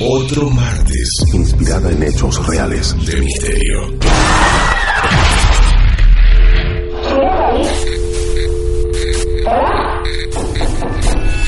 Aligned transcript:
otro 0.00 0.50
martes 0.50 1.08
inspirada 1.32 1.90
en 1.90 2.02
hechos 2.02 2.46
reales. 2.46 2.94
de 3.06 3.20
misterio. 3.20 3.98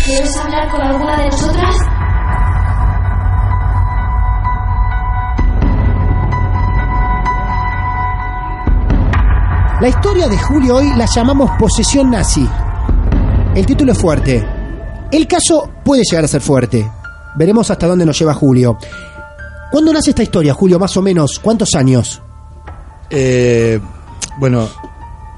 ¿Quieres 0.04 0.36
hablar 0.36 0.70
con 0.70 0.80
alguna 0.82 1.16
de 1.18 1.24
nosotras? 1.26 1.76
La 9.80 9.88
historia 9.88 10.28
de 10.28 10.36
Julio 10.38 10.76
hoy 10.76 10.92
la 10.96 11.06
llamamos 11.06 11.50
Posesión 11.58 12.10
Nazi. 12.10 12.48
El 13.54 13.64
título 13.64 13.92
es 13.92 13.98
fuerte. 13.98 14.44
El 15.12 15.26
caso 15.26 15.70
puede 15.84 16.02
llegar 16.02 16.24
a 16.24 16.28
ser 16.28 16.40
fuerte. 16.40 16.97
Veremos 17.38 17.70
hasta 17.70 17.86
dónde 17.86 18.04
nos 18.04 18.18
lleva 18.18 18.34
Julio. 18.34 18.76
¿Cuándo 19.70 19.92
nace 19.92 20.10
esta 20.10 20.22
historia, 20.22 20.52
Julio? 20.54 20.78
Más 20.78 20.96
o 20.96 21.02
menos. 21.02 21.38
¿Cuántos 21.38 21.74
años? 21.74 22.20
Eh, 23.10 23.80
bueno, 24.38 24.68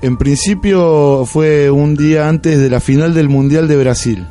en 0.02 0.16
principio 0.16 1.24
fue 1.26 1.70
un 1.70 1.94
día 1.94 2.28
antes 2.28 2.58
de 2.58 2.70
la 2.70 2.80
final 2.80 3.14
del 3.14 3.28
Mundial 3.28 3.68
de 3.68 3.76
Brasil, 3.76 4.26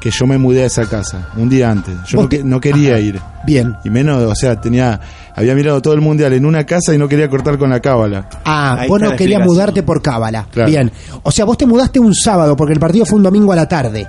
que 0.00 0.10
yo 0.10 0.26
me 0.26 0.38
mudé 0.38 0.62
a 0.62 0.66
esa 0.66 0.86
casa, 0.88 1.28
un 1.36 1.48
día 1.48 1.70
antes. 1.70 1.94
Yo 2.06 2.22
no, 2.22 2.28
te- 2.28 2.42
no 2.44 2.60
quería 2.60 2.92
Ajá. 2.94 3.00
ir. 3.00 3.20
Bien. 3.46 3.74
Y 3.84 3.90
menos, 3.90 4.22
o 4.22 4.34
sea, 4.34 4.60
tenía, 4.60 5.00
había 5.34 5.54
mirado 5.54 5.80
todo 5.82 5.94
el 5.94 6.00
Mundial 6.00 6.32
en 6.34 6.44
una 6.46 6.64
casa 6.64 6.94
y 6.94 6.98
no 6.98 7.08
quería 7.08 7.28
cortar 7.28 7.58
con 7.58 7.70
la 7.70 7.80
cábala. 7.80 8.28
Ah, 8.44 8.76
Ahí 8.80 8.88
vos 8.88 9.00
no 9.00 9.16
querías 9.16 9.44
mudarte 9.44 9.82
por 9.82 10.00
cábala. 10.02 10.46
Claro. 10.50 10.70
Bien. 10.70 10.92
O 11.22 11.30
sea, 11.30 11.44
vos 11.44 11.56
te 11.58 11.66
mudaste 11.66 11.98
un 11.98 12.14
sábado 12.14 12.56
porque 12.56 12.74
el 12.74 12.80
partido 12.80 13.04
fue 13.06 13.16
un 13.18 13.22
domingo 13.24 13.52
a 13.52 13.56
la 13.56 13.66
tarde, 13.68 14.06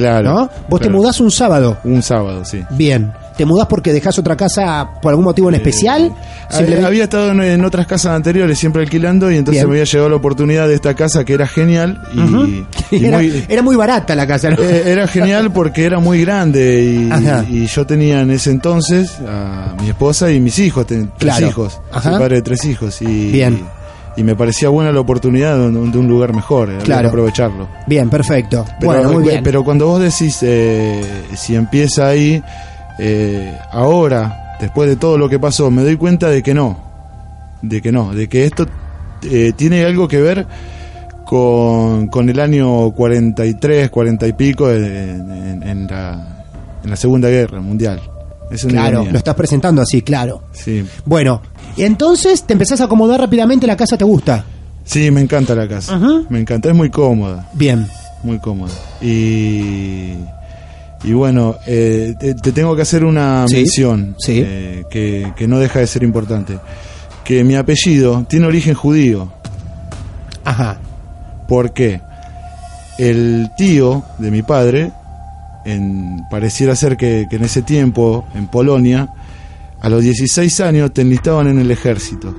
Claro. 0.00 0.32
¿no? 0.34 0.50
Vos 0.68 0.80
te 0.80 0.88
mudás 0.88 1.20
un 1.20 1.30
sábado. 1.30 1.78
Un 1.84 2.02
sábado, 2.02 2.44
sí. 2.44 2.62
Bien. 2.70 3.12
¿Te 3.36 3.46
mudás 3.46 3.68
porque 3.68 3.92
dejás 3.94 4.18
otra 4.18 4.36
casa 4.36 4.86
por 5.00 5.10
algún 5.10 5.24
motivo 5.24 5.48
en 5.48 5.54
especial? 5.54 6.02
Eh, 6.08 6.12
Simplemente- 6.50 6.86
Había 6.86 7.04
estado 7.04 7.30
en, 7.30 7.40
en 7.40 7.64
otras 7.64 7.86
casas 7.86 8.12
anteriores 8.14 8.58
siempre 8.58 8.82
alquilando 8.82 9.30
y 9.30 9.36
entonces 9.36 9.62
Bien. 9.62 9.68
me 9.68 9.76
había 9.76 9.84
llegado 9.84 10.10
la 10.10 10.16
oportunidad 10.16 10.68
de 10.68 10.74
esta 10.74 10.92
casa 10.94 11.24
que 11.24 11.32
era 11.32 11.46
genial 11.46 12.02
y, 12.12 12.66
era, 13.06 13.16
muy- 13.18 13.44
era 13.48 13.62
muy 13.62 13.76
barata 13.76 14.14
la 14.14 14.26
casa, 14.26 14.50
¿no? 14.50 14.56
Eh, 14.62 14.82
era 14.92 15.06
genial 15.06 15.50
porque 15.52 15.84
era 15.86 16.00
muy 16.00 16.20
grande 16.20 17.08
y, 17.50 17.66
yo 17.66 17.86
tenía 17.86 18.20
en 18.20 18.30
ese 18.30 18.50
entonces 18.50 19.10
a 19.26 19.74
mi 19.80 19.88
esposa 19.88 20.30
y 20.30 20.38
mis 20.38 20.58
hijos, 20.58 20.86
ten- 20.86 21.10
tres 21.16 21.32
Claro. 21.36 21.48
hijos, 21.48 21.80
Ajá. 21.92 22.10
soy 22.10 22.18
padre 22.18 22.36
de 22.36 22.42
tres 22.42 22.64
hijos 22.66 23.00
y, 23.00 23.30
Bien. 23.30 23.54
y 23.54 23.79
me 24.24 24.34
parecía 24.34 24.68
buena 24.68 24.92
la 24.92 25.00
oportunidad 25.00 25.56
de, 25.56 25.66
un 25.66 25.90
de 25.92 25.98
un 25.98 26.08
lugar 26.08 26.32
mejor, 26.34 26.76
Claro. 26.84 27.08
aprovecharlo. 27.08 27.68
Bien, 27.86 28.08
perfecto. 28.10 28.64
Pero, 28.80 28.92
bueno, 28.92 29.12
muy 29.12 29.22
bien. 29.24 29.42
pero 29.42 29.62
cuando 29.64 29.86
vos 29.86 30.00
decís 30.00 30.38
eh, 30.42 31.00
si 31.36 31.54
empieza 31.54 32.08
ahí, 32.08 32.42
eh, 32.98 33.56
ahora, 33.72 34.56
después 34.60 34.88
de 34.88 34.96
todo 34.96 35.16
lo 35.18 35.28
que 35.28 35.38
pasó, 35.38 35.70
me 35.70 35.82
doy 35.82 35.96
cuenta 35.96 36.28
de 36.28 36.42
que 36.42 36.52
no, 36.54 36.78
de 37.62 37.80
que 37.80 37.92
no, 37.92 38.12
de 38.14 38.28
que 38.28 38.44
esto 38.44 38.66
eh, 39.22 39.52
tiene 39.56 39.84
algo 39.84 40.06
que 40.08 40.20
ver 40.20 40.46
con, 41.24 42.08
con 42.08 42.28
el 42.28 42.40
año 42.40 42.90
43, 42.92 43.90
40 43.90 44.26
y 44.26 44.32
pico 44.32 44.70
en, 44.70 44.84
en- 44.84 45.62
en 45.62 45.86
la, 45.86 46.44
en 46.82 46.90
la 46.90 46.96
Segunda 46.96 47.28
Guerra 47.28 47.60
Mundial. 47.60 48.00
Es 48.50 48.64
una 48.64 48.72
claro, 48.72 48.90
ironía. 48.94 49.12
lo 49.12 49.18
estás 49.18 49.34
presentando 49.36 49.80
así, 49.82 50.02
claro. 50.02 50.42
Sí. 50.52 50.84
Bueno, 51.04 51.40
y 51.76 51.82
entonces 51.84 52.42
te 52.44 52.52
empezás 52.52 52.80
a 52.80 52.84
acomodar 52.84 53.20
rápidamente, 53.20 53.66
la 53.66 53.76
casa 53.76 53.96
te 53.96 54.04
gusta. 54.04 54.44
sí, 54.84 55.10
me 55.10 55.20
encanta 55.20 55.54
la 55.54 55.68
casa, 55.68 55.94
Ajá. 55.96 56.22
me 56.28 56.40
encanta, 56.40 56.68
es 56.70 56.74
muy 56.74 56.90
cómoda. 56.90 57.48
Bien. 57.54 57.86
muy 58.22 58.38
cómodo. 58.38 58.72
Y, 59.00 60.14
y 61.04 61.12
bueno, 61.14 61.56
eh, 61.66 62.14
te, 62.18 62.34
te 62.34 62.52
tengo 62.52 62.76
que 62.76 62.82
hacer 62.82 63.04
una 63.04 63.46
Sí, 63.48 63.56
mención 63.56 64.14
sí. 64.18 64.42
eh, 64.44 64.84
que, 64.90 65.32
que 65.36 65.48
no 65.48 65.58
deja 65.58 65.78
de 65.78 65.86
ser 65.86 66.02
importante. 66.02 66.58
Que 67.24 67.44
mi 67.44 67.54
apellido 67.54 68.24
tiene 68.28 68.46
origen 68.46 68.74
judío. 68.74 69.32
Ajá. 70.44 70.78
porque 71.48 72.00
El 72.98 73.50
tío 73.56 74.02
de 74.18 74.30
mi 74.30 74.42
padre, 74.42 74.90
en, 75.64 76.22
pareciera 76.30 76.74
ser 76.76 76.96
que, 76.96 77.26
que 77.30 77.36
en 77.36 77.44
ese 77.44 77.62
tiempo, 77.62 78.26
en 78.34 78.46
Polonia, 78.48 79.08
a 79.80 79.88
los 79.88 80.02
16 80.02 80.60
años 80.60 80.92
te 80.92 81.02
enlistaban 81.02 81.48
en 81.48 81.58
el 81.58 81.70
ejército. 81.70 82.34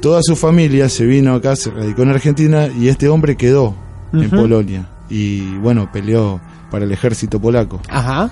Toda 0.00 0.20
su 0.22 0.36
familia 0.36 0.88
se 0.88 1.04
vino 1.04 1.34
acá, 1.34 1.56
se 1.56 1.70
radicó 1.70 2.02
en 2.02 2.10
Argentina 2.10 2.68
y 2.68 2.88
este 2.88 3.08
hombre 3.08 3.36
quedó 3.36 3.74
en. 4.12 4.28
Polonia 4.30 4.88
y 5.08 5.56
bueno, 5.58 5.90
peleó 5.92 6.40
para 6.70 6.84
el 6.84 6.92
ejército 6.92 7.40
polaco. 7.40 7.80
Ajá. 7.88 8.30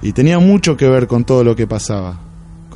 Y 0.00 0.12
tenía 0.12 0.38
mucho 0.38 0.76
que 0.76 0.88
ver 0.88 1.06
con 1.06 1.24
todo 1.24 1.42
lo 1.42 1.56
que 1.56 1.66
pasaba 1.66 2.18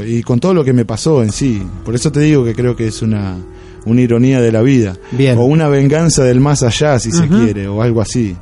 y 0.00 0.22
con 0.22 0.40
todo 0.40 0.54
lo 0.54 0.64
que 0.64 0.72
me 0.72 0.84
pasó 0.84 1.22
en 1.22 1.32
sí. 1.32 1.62
Por 1.84 1.94
eso 1.94 2.10
te 2.10 2.20
digo 2.20 2.44
que 2.44 2.54
creo 2.54 2.74
que 2.74 2.86
es 2.86 3.02
una, 3.02 3.36
una 3.84 4.00
ironía 4.00 4.40
de 4.40 4.52
la 4.52 4.62
vida. 4.62 4.96
Bien. 5.12 5.38
O 5.38 5.44
una 5.44 5.68
venganza 5.68 6.24
del 6.24 6.40
más 6.40 6.62
allá, 6.62 6.98
si 6.98 7.12
se 7.12 7.28
quiere, 7.28 7.68
o 7.68 7.82
algo 7.82 8.00
así. 8.00 8.36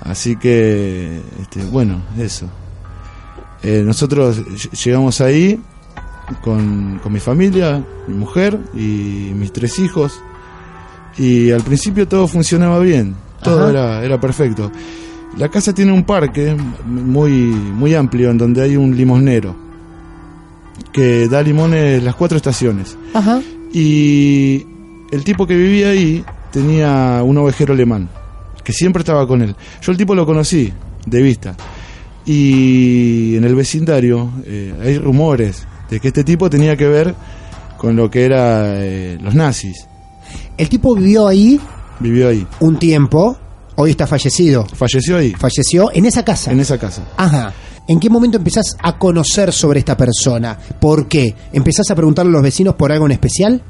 Así 0.00 0.36
que, 0.36 1.20
este, 1.40 1.64
bueno, 1.64 2.02
eso. 2.18 2.48
Eh, 3.62 3.82
nosotros 3.84 4.40
ll- 4.40 4.70
llegamos 4.84 5.20
ahí 5.20 5.60
con, 6.42 6.98
con 7.02 7.12
mi 7.12 7.20
familia, 7.20 7.84
mi 8.08 8.14
mujer 8.14 8.58
y 8.74 9.32
mis 9.34 9.52
tres 9.52 9.78
hijos. 9.78 10.20
Y 11.18 11.50
al 11.50 11.62
principio 11.62 12.08
todo 12.08 12.26
funcionaba 12.26 12.78
bien, 12.78 13.14
todo 13.42 13.60
Ajá. 13.62 13.70
era, 13.70 14.04
era 14.04 14.20
perfecto. 14.20 14.72
La 15.36 15.48
casa 15.48 15.72
tiene 15.74 15.92
un 15.92 16.04
parque 16.04 16.56
muy, 16.86 17.30
muy 17.30 17.94
amplio 17.94 18.30
en 18.30 18.38
donde 18.38 18.62
hay 18.62 18.76
un 18.76 18.96
limonero 18.96 19.54
que 20.92 21.28
da 21.28 21.42
limones 21.42 22.02
las 22.02 22.14
cuatro 22.14 22.36
estaciones. 22.36 22.96
Ajá. 23.14 23.40
Y 23.72 24.66
el 25.10 25.24
tipo 25.24 25.46
que 25.46 25.56
vivía 25.56 25.88
ahí 25.90 26.24
tenía 26.50 27.22
un 27.24 27.38
ovejero 27.38 27.72
alemán, 27.74 28.08
que 28.64 28.72
siempre 28.72 29.00
estaba 29.00 29.26
con 29.26 29.40
él. 29.42 29.54
Yo 29.80 29.92
el 29.92 29.98
tipo 29.98 30.14
lo 30.14 30.26
conocí 30.26 30.72
de 31.06 31.22
vista. 31.22 31.56
Y 32.24 33.36
en 33.36 33.44
el 33.44 33.54
vecindario 33.54 34.30
eh, 34.46 34.74
hay 34.82 34.98
rumores 34.98 35.66
de 35.90 36.00
que 36.00 36.08
este 36.08 36.24
tipo 36.24 36.48
tenía 36.48 36.76
que 36.76 36.86
ver 36.86 37.14
con 37.78 37.96
lo 37.96 38.10
que 38.10 38.24
era 38.24 38.74
eh, 38.82 39.18
los 39.20 39.34
nazis. 39.34 39.86
El 40.56 40.68
tipo 40.68 40.94
vivió 40.94 41.26
ahí 41.28 41.60
Vivió 42.00 42.28
ahí. 42.28 42.46
un 42.60 42.78
tiempo, 42.78 43.36
hoy 43.76 43.90
está 43.90 44.06
fallecido. 44.06 44.64
Falleció 44.74 45.16
ahí, 45.16 45.32
Falleció 45.32 45.90
en 45.92 46.06
esa 46.06 46.24
casa. 46.24 46.52
en 46.52 46.60
esa 46.60 46.78
casa. 46.78 47.02
Ajá. 47.16 47.52
¿En 47.88 47.98
qué 47.98 48.08
momento 48.08 48.38
empezás 48.38 48.76
a 48.80 48.96
conocer 48.96 49.52
sobre 49.52 49.80
esta 49.80 49.96
persona? 49.96 50.56
¿Por 50.80 51.08
qué? 51.08 51.34
¿Empezás 51.52 51.90
a 51.90 51.96
preguntarle 51.96 52.30
a 52.30 52.34
los 52.34 52.42
vecinos 52.42 52.76
por 52.76 52.92
algo 52.92 53.06
en 53.06 53.12
especial? 53.12 53.60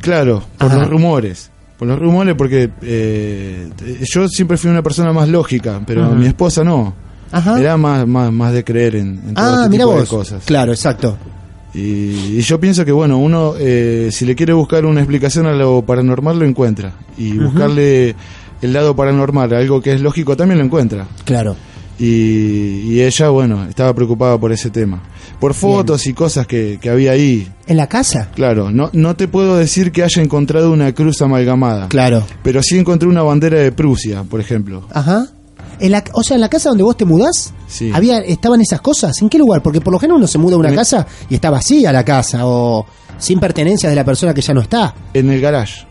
Claro, 0.00 0.42
por 0.58 0.68
Ajá. 0.68 0.78
los 0.80 0.88
rumores. 0.88 1.50
Por 1.78 1.88
los 1.88 1.98
rumores 1.98 2.34
porque 2.36 2.70
eh, 2.80 3.68
yo 4.10 4.26
siempre 4.28 4.56
fui 4.56 4.70
una 4.70 4.82
persona 4.82 5.12
más 5.12 5.28
lógica, 5.28 5.80
pero 5.86 6.10
mi 6.14 6.26
esposa 6.26 6.64
no. 6.64 6.94
Ajá. 7.32 7.58
Era 7.58 7.76
más, 7.76 8.06
más, 8.06 8.30
más 8.30 8.52
de 8.52 8.62
creer 8.62 8.96
en, 8.96 9.20
en 9.28 9.34
todo 9.34 9.44
ah, 9.44 9.64
este 9.64 9.78
tipo 9.78 9.98
de 9.98 10.06
cosas. 10.06 10.44
Claro, 10.44 10.72
exacto. 10.72 11.16
Y, 11.74 12.36
y 12.36 12.40
yo 12.42 12.60
pienso 12.60 12.84
que, 12.84 12.92
bueno, 12.92 13.18
uno, 13.18 13.54
eh, 13.58 14.10
si 14.12 14.26
le 14.26 14.36
quiere 14.36 14.52
buscar 14.52 14.84
una 14.84 15.00
explicación 15.00 15.46
a 15.46 15.52
lo 15.52 15.82
paranormal, 15.82 16.38
lo 16.38 16.44
encuentra. 16.44 16.92
Y 17.16 17.38
buscarle 17.38 18.14
el 18.60 18.72
lado 18.72 18.94
paranormal, 18.94 19.52
algo 19.54 19.80
que 19.80 19.92
es 19.94 20.00
lógico, 20.02 20.36
también 20.36 20.58
lo 20.58 20.64
encuentra. 20.66 21.06
Claro. 21.24 21.56
Y, 21.98 22.92
y 22.92 23.00
ella, 23.00 23.28
bueno, 23.30 23.64
estaba 23.68 23.94
preocupada 23.94 24.38
por 24.38 24.52
ese 24.52 24.70
tema. 24.70 25.02
Por 25.40 25.54
fotos 25.54 26.06
y 26.06 26.12
cosas 26.12 26.46
que, 26.46 26.78
que 26.80 26.90
había 26.90 27.12
ahí. 27.12 27.48
¿En 27.66 27.76
la 27.76 27.88
casa? 27.88 28.28
Claro, 28.34 28.70
no, 28.70 28.90
no 28.92 29.16
te 29.16 29.26
puedo 29.26 29.56
decir 29.56 29.92
que 29.92 30.02
haya 30.02 30.22
encontrado 30.22 30.72
una 30.72 30.92
cruz 30.92 31.20
amalgamada. 31.22 31.88
Claro. 31.88 32.24
Pero 32.42 32.62
sí 32.62 32.78
encontré 32.78 33.08
una 33.08 33.22
bandera 33.22 33.58
de 33.58 33.72
Prusia, 33.72 34.24
por 34.24 34.40
ejemplo. 34.40 34.86
Ajá. 34.92 35.28
En 35.82 35.92
la, 35.92 36.02
o 36.12 36.22
sea, 36.22 36.36
en 36.36 36.40
la 36.40 36.48
casa 36.48 36.68
donde 36.70 36.84
vos 36.84 36.96
te 36.96 37.04
mudás, 37.04 37.52
Sí. 37.66 37.90
había, 37.92 38.18
estaban 38.20 38.60
esas 38.60 38.80
cosas. 38.80 39.20
¿En 39.20 39.28
qué 39.28 39.38
lugar? 39.38 39.62
Porque 39.62 39.80
por 39.80 39.92
lo 39.92 39.98
general 39.98 40.18
uno 40.18 40.26
se 40.26 40.38
muda 40.38 40.54
a 40.54 40.58
una 40.58 40.68
En 40.70 40.76
casa 40.76 41.06
y 41.28 41.34
está 41.34 41.50
vacía 41.50 41.92
la 41.92 42.04
casa 42.04 42.46
o 42.46 42.86
sin 43.18 43.38
pertenencias 43.40 43.90
de 43.90 43.96
la 43.96 44.04
persona 44.04 44.32
que 44.32 44.40
ya 44.40 44.54
no 44.54 44.60
está. 44.62 44.94
En 45.12 45.30
el 45.30 45.40
garage. 45.40 45.86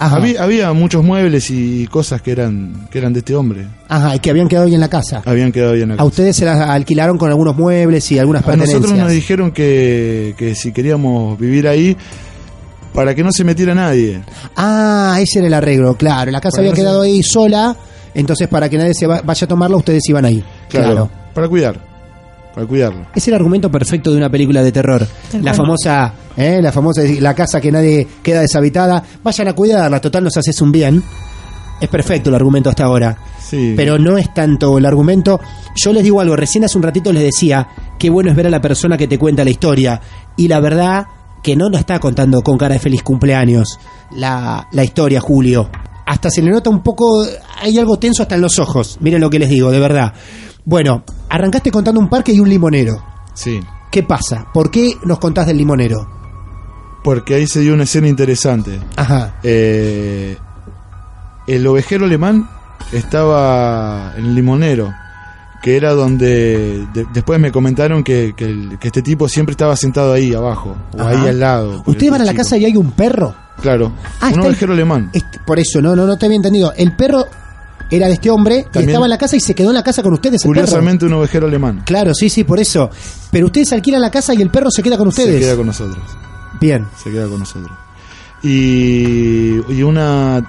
Ajá. 0.00 0.16
Había, 0.16 0.42
había 0.44 0.72
muchos 0.72 1.02
muebles 1.02 1.50
y 1.50 1.86
cosas 1.88 2.22
que 2.22 2.30
eran, 2.30 2.86
que 2.90 2.98
eran 2.98 3.12
de 3.12 3.18
este 3.18 3.34
hombre. 3.34 3.66
Ajá, 3.88 4.14
y 4.14 4.20
que 4.20 4.30
habían 4.30 4.46
quedado 4.46 4.66
ahí 4.66 4.74
en 4.74 4.80
la 4.80 4.88
casa. 4.88 5.22
Habían 5.24 5.50
quedado 5.50 5.72
bien 5.72 5.90
acá. 5.90 6.02
A 6.02 6.04
ustedes 6.04 6.36
se 6.36 6.44
las 6.44 6.60
alquilaron 6.60 7.18
con 7.18 7.28
algunos 7.30 7.56
muebles 7.56 8.10
y 8.12 8.18
algunas 8.18 8.42
A 8.42 8.46
pertenencias. 8.46 8.80
nosotros 8.80 8.98
nos 9.04 9.10
dijeron 9.12 9.50
que, 9.50 10.34
que 10.38 10.54
si 10.54 10.70
queríamos 10.72 11.36
vivir 11.38 11.66
ahí, 11.66 11.96
para 12.94 13.12
que 13.14 13.22
no 13.24 13.32
se 13.32 13.42
metiera 13.44 13.74
nadie. 13.74 14.22
Ah, 14.56 15.18
ese 15.20 15.38
era 15.40 15.48
el 15.48 15.54
arreglo, 15.54 15.96
claro. 15.96 16.30
La 16.30 16.40
casa 16.40 16.56
Para 16.56 16.62
había 16.62 16.70
no 16.70 16.76
se- 16.76 16.82
quedado 16.82 17.02
ahí 17.02 17.22
sola, 17.24 17.76
entonces 18.20 18.48
para 18.48 18.68
que 18.68 18.76
nadie 18.78 18.94
se 18.94 19.06
va- 19.06 19.22
vaya 19.22 19.44
a 19.44 19.48
tomarla, 19.48 19.76
ustedes 19.76 20.02
iban 20.08 20.24
ahí. 20.24 20.42
Claro, 20.68 20.86
Claro. 20.86 21.10
Para 21.34 21.48
cuidar. 21.48 21.88
Para 22.54 22.66
cuidarlo. 22.66 23.06
Es 23.14 23.26
el 23.28 23.34
argumento 23.34 23.70
perfecto 23.70 24.10
de 24.10 24.16
una 24.16 24.28
película 24.30 24.62
de 24.62 24.72
terror. 24.72 25.06
Tal 25.30 25.44
La 25.44 25.52
cual. 25.52 25.56
famosa, 25.56 26.12
¿eh? 26.36 26.60
la 26.60 26.72
famosa, 26.72 27.02
la 27.20 27.34
casa 27.34 27.60
que 27.60 27.70
nadie 27.70 28.06
queda 28.22 28.40
deshabitada. 28.40 29.02
Vayan 29.22 29.48
a 29.48 29.52
cuidarla, 29.52 30.00
total 30.00 30.24
nos 30.24 30.36
haces 30.36 30.60
un 30.60 30.72
bien. 30.72 31.02
Es 31.80 31.88
perfecto 31.88 32.30
el 32.30 32.34
argumento 32.34 32.68
hasta 32.70 32.84
ahora. 32.84 33.16
Sí. 33.40 33.74
Pero 33.76 33.98
no 33.98 34.18
es 34.18 34.34
tanto 34.34 34.76
el 34.78 34.84
argumento. 34.86 35.40
Yo 35.76 35.92
les 35.92 36.02
digo 36.02 36.20
algo, 36.20 36.34
recién 36.34 36.64
hace 36.64 36.76
un 36.76 36.82
ratito 36.82 37.12
les 37.12 37.22
decía, 37.22 37.68
qué 37.98 38.10
bueno 38.10 38.30
es 38.30 38.36
ver 38.36 38.48
a 38.48 38.50
la 38.50 38.60
persona 38.60 38.96
que 38.98 39.06
te 39.06 39.16
cuenta 39.18 39.44
la 39.44 39.50
historia. 39.50 40.00
Y 40.36 40.48
la 40.48 40.58
verdad 40.58 41.06
que 41.44 41.54
no 41.54 41.68
lo 41.70 41.78
está 41.78 42.00
contando 42.00 42.42
con 42.42 42.58
cara 42.58 42.74
de 42.74 42.80
feliz 42.80 43.04
cumpleaños 43.04 43.78
la, 44.10 44.66
la 44.72 44.82
historia, 44.82 45.20
Julio. 45.20 45.70
Hasta 46.08 46.30
se 46.30 46.40
le 46.40 46.50
nota 46.50 46.70
un 46.70 46.82
poco, 46.82 47.22
hay 47.60 47.76
algo 47.76 47.98
tenso 47.98 48.22
hasta 48.22 48.34
en 48.34 48.40
los 48.40 48.58
ojos. 48.58 48.96
Miren 49.02 49.20
lo 49.20 49.28
que 49.28 49.38
les 49.38 49.50
digo, 49.50 49.70
de 49.70 49.78
verdad. 49.78 50.14
Bueno, 50.64 51.04
arrancaste 51.28 51.70
contando 51.70 52.00
un 52.00 52.08
parque 52.08 52.32
y 52.32 52.40
un 52.40 52.48
limonero. 52.48 53.04
Sí. 53.34 53.60
¿Qué 53.90 54.02
pasa? 54.02 54.46
¿Por 54.54 54.70
qué 54.70 54.94
nos 55.04 55.18
contás 55.18 55.46
del 55.46 55.58
limonero? 55.58 56.08
Porque 57.04 57.34
ahí 57.34 57.46
se 57.46 57.60
dio 57.60 57.74
una 57.74 57.82
escena 57.82 58.08
interesante. 58.08 58.80
Ajá. 58.96 59.38
Eh, 59.42 60.38
el 61.46 61.66
ovejero 61.66 62.06
alemán 62.06 62.48
estaba 62.90 64.14
en 64.16 64.24
el 64.24 64.34
limonero, 64.34 64.90
que 65.62 65.76
era 65.76 65.92
donde 65.92 66.86
de- 66.94 67.06
después 67.12 67.40
me 67.40 67.50
comentaron 67.52 68.04
que, 68.04 68.32
que 68.36 68.44
el- 68.44 68.78
que 68.78 68.88
este 68.88 69.02
tipo 69.02 69.28
siempre 69.28 69.52
estaba 69.52 69.76
sentado 69.76 70.12
ahí 70.12 70.32
abajo, 70.34 70.76
o 70.96 71.00
Ajá. 71.00 71.10
ahí 71.10 71.28
al 71.28 71.40
lado. 71.40 71.82
Ustedes 71.86 72.10
van 72.12 72.22
a 72.22 72.24
la 72.24 72.34
casa 72.34 72.56
y 72.56 72.64
hay 72.64 72.76
un 72.76 72.92
perro. 72.92 73.34
Claro, 73.60 73.92
Ah, 74.20 74.28
un 74.32 74.40
el- 74.40 74.46
ovejero 74.46 74.72
alemán. 74.72 75.10
Este- 75.12 75.40
por 75.44 75.58
eso, 75.58 75.82
no, 75.82 75.96
no, 75.96 76.06
no 76.06 76.16
te 76.16 76.26
había 76.26 76.36
entendido. 76.36 76.72
El 76.76 76.94
perro 76.94 77.26
era 77.90 78.06
de 78.06 78.12
este 78.12 78.30
hombre 78.30 78.66
que 78.72 78.80
estaba 78.80 79.06
en 79.06 79.10
la 79.10 79.18
casa 79.18 79.34
y 79.36 79.40
se 79.40 79.54
quedó 79.54 79.70
en 79.70 79.74
la 79.74 79.82
casa 79.82 80.02
con 80.02 80.12
ustedes. 80.12 80.44
el 80.44 80.50
perro. 80.50 80.60
Curiosamente 80.62 81.06
un 81.06 81.14
ovejero 81.14 81.46
alemán. 81.48 81.82
Claro, 81.84 82.14
sí, 82.14 82.28
sí, 82.30 82.44
por 82.44 82.60
eso. 82.60 82.88
Pero 83.32 83.46
ustedes 83.46 83.72
alquilan 83.72 84.00
la 84.00 84.10
casa 84.10 84.34
y 84.34 84.42
el 84.42 84.50
perro 84.50 84.70
se 84.70 84.82
queda 84.82 84.96
con 84.96 85.08
ustedes. 85.08 85.34
Se 85.34 85.40
queda 85.40 85.56
con 85.56 85.66
nosotros. 85.66 86.04
Bien. 86.60 86.86
se 87.02 87.10
queda 87.10 87.26
con 87.28 87.40
nosotros. 87.40 87.70
Y, 88.42 89.56
y 89.72 89.82
una 89.82 90.42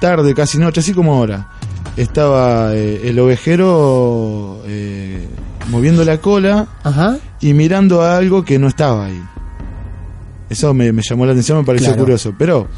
tarde, 0.00 0.34
casi 0.34 0.58
noche, 0.58 0.80
así 0.80 0.92
como 0.92 1.14
ahora, 1.14 1.48
estaba 1.96 2.74
eh, 2.74 3.02
el 3.04 3.18
ovejero 3.18 4.62
eh, 4.66 5.26
moviendo 5.70 6.04
la 6.04 6.18
cola 6.18 6.66
Ajá. 6.82 7.18
y 7.40 7.52
mirando 7.54 8.02
a 8.02 8.16
algo 8.16 8.44
que 8.44 8.58
no 8.58 8.68
estaba 8.68 9.06
ahí. 9.06 9.22
Eso 10.50 10.74
me, 10.74 10.92
me 10.92 11.02
llamó 11.02 11.24
la 11.26 11.32
atención, 11.32 11.58
me 11.58 11.64
pareció 11.64 11.88
Claro. 11.88 12.02
curioso, 12.02 12.34
pero 12.38 12.68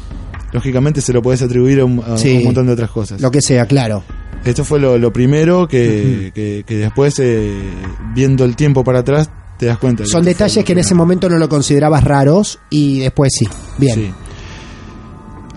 lógicamente 0.53 1.01
se 1.01 1.13
lo 1.13 1.21
podés 1.21 1.41
atribuir 1.41 1.79
a 1.81 1.85
un, 1.85 2.01
a 2.05 2.17
Sí. 2.17 2.37
un 2.37 2.45
montón 2.45 2.67
de 2.67 2.73
otras 2.73 2.91
cosas. 2.91 3.19
Lo 3.21 3.29
que 3.31 3.41
sea, 3.41 3.65
claro. 3.65 4.03
Esto 4.45 4.63
fue 4.63 4.79
lo, 4.79 4.97
lo 4.97 5.11
primero 5.11 5.67
que, 5.67 6.31
que, 6.33 6.63
que 6.65 6.75
después, 6.77 7.19
eh, 7.19 7.53
viendo 8.13 8.45
el 8.45 8.55
tiempo 8.55 8.83
para 8.83 8.99
atrás, 8.99 9.29
te 9.57 9.65
das 9.65 9.77
cuenta. 9.79 10.05
Son 10.05 10.23
detalles 10.23 10.63
que 10.63 10.71
en 10.71 10.79
ese 10.79 10.93
momento 10.95 11.27
no 11.27 11.37
lo 11.37 11.49
considerabas 11.49 12.03
raros 12.03 12.59
y 12.69 12.99
después 12.99 13.33
sí. 13.37 13.47
Bien. 13.77 13.95
Sí. 13.95 14.13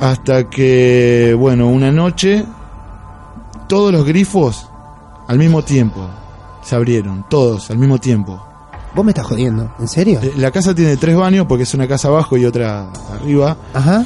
Hasta 0.01 0.49
que, 0.49 1.37
bueno, 1.39 1.69
una 1.69 1.93
noche, 1.93 2.45
todos 3.71 3.93
los 3.93 4.05
grifos 4.05 4.67
al 5.29 5.39
mismo 5.39 5.63
tiempo 5.63 6.01
se 6.61 6.75
abrieron, 6.75 7.25
todos 7.31 7.71
al 7.71 7.79
mismo 7.79 7.99
tiempo. 7.99 8.45
¿Vos 8.97 9.05
me 9.05 9.13
estás 9.13 9.27
jodiendo? 9.27 9.71
¿En 9.79 9.87
serio? 9.87 10.19
Eh, 10.21 10.33
La 10.37 10.51
casa 10.51 10.75
tiene 10.75 10.97
tres 10.97 11.17
baños 11.17 11.47
porque 11.49 11.63
es 11.63 11.73
una 11.75 11.87
casa 11.87 12.09
abajo 12.09 12.37
y 12.37 12.45
otra 12.45 12.89
arriba. 13.15 13.57
Ajá. 13.73 14.05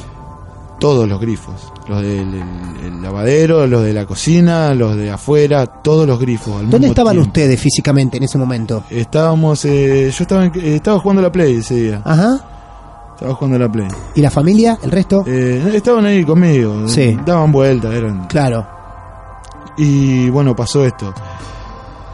Todos 0.79 1.07
los 1.09 1.19
grifos, 1.19 1.55
los 1.87 2.01
del 2.03 2.33
el- 2.35 2.85
el 2.85 3.01
lavadero, 3.01 3.65
los 3.65 3.81
de 3.83 3.93
la 3.93 4.05
cocina, 4.05 4.75
los 4.75 4.95
de 4.95 5.09
afuera, 5.09 5.65
todos 5.65 6.05
los 6.05 6.19
grifos. 6.19 6.53
Al 6.53 6.61
¿Dónde 6.69 6.79
mismo 6.79 6.91
estaban 6.91 7.13
tiempo. 7.13 7.27
ustedes 7.29 7.59
físicamente 7.59 8.17
en 8.17 8.23
ese 8.23 8.37
momento? 8.37 8.83
Estábamos, 8.91 9.65
eh, 9.65 10.11
yo 10.15 10.21
estaba, 10.23 10.45
en- 10.45 10.51
eh, 10.55 10.75
estaba 10.75 10.99
jugando 10.99 11.21
a 11.21 11.23
la 11.23 11.31
Play 11.31 11.55
ese 11.55 11.75
día. 11.75 12.01
Ajá. 12.05 12.39
Estaba 13.15 13.33
jugando 13.33 13.57
la 13.57 13.71
Play. 13.71 13.87
¿Y 14.13 14.21
la 14.21 14.29
familia? 14.29 14.77
¿El 14.83 14.91
resto? 14.91 15.23
Eh, 15.25 15.71
estaban 15.73 16.05
ahí 16.05 16.23
conmigo. 16.23 16.87
Sí. 16.87 17.17
Daban 17.25 17.51
vueltas, 17.51 17.91
eran 17.93 18.27
Claro. 18.27 18.67
Y 19.77 20.29
bueno, 20.29 20.55
pasó 20.55 20.85
esto. 20.85 21.13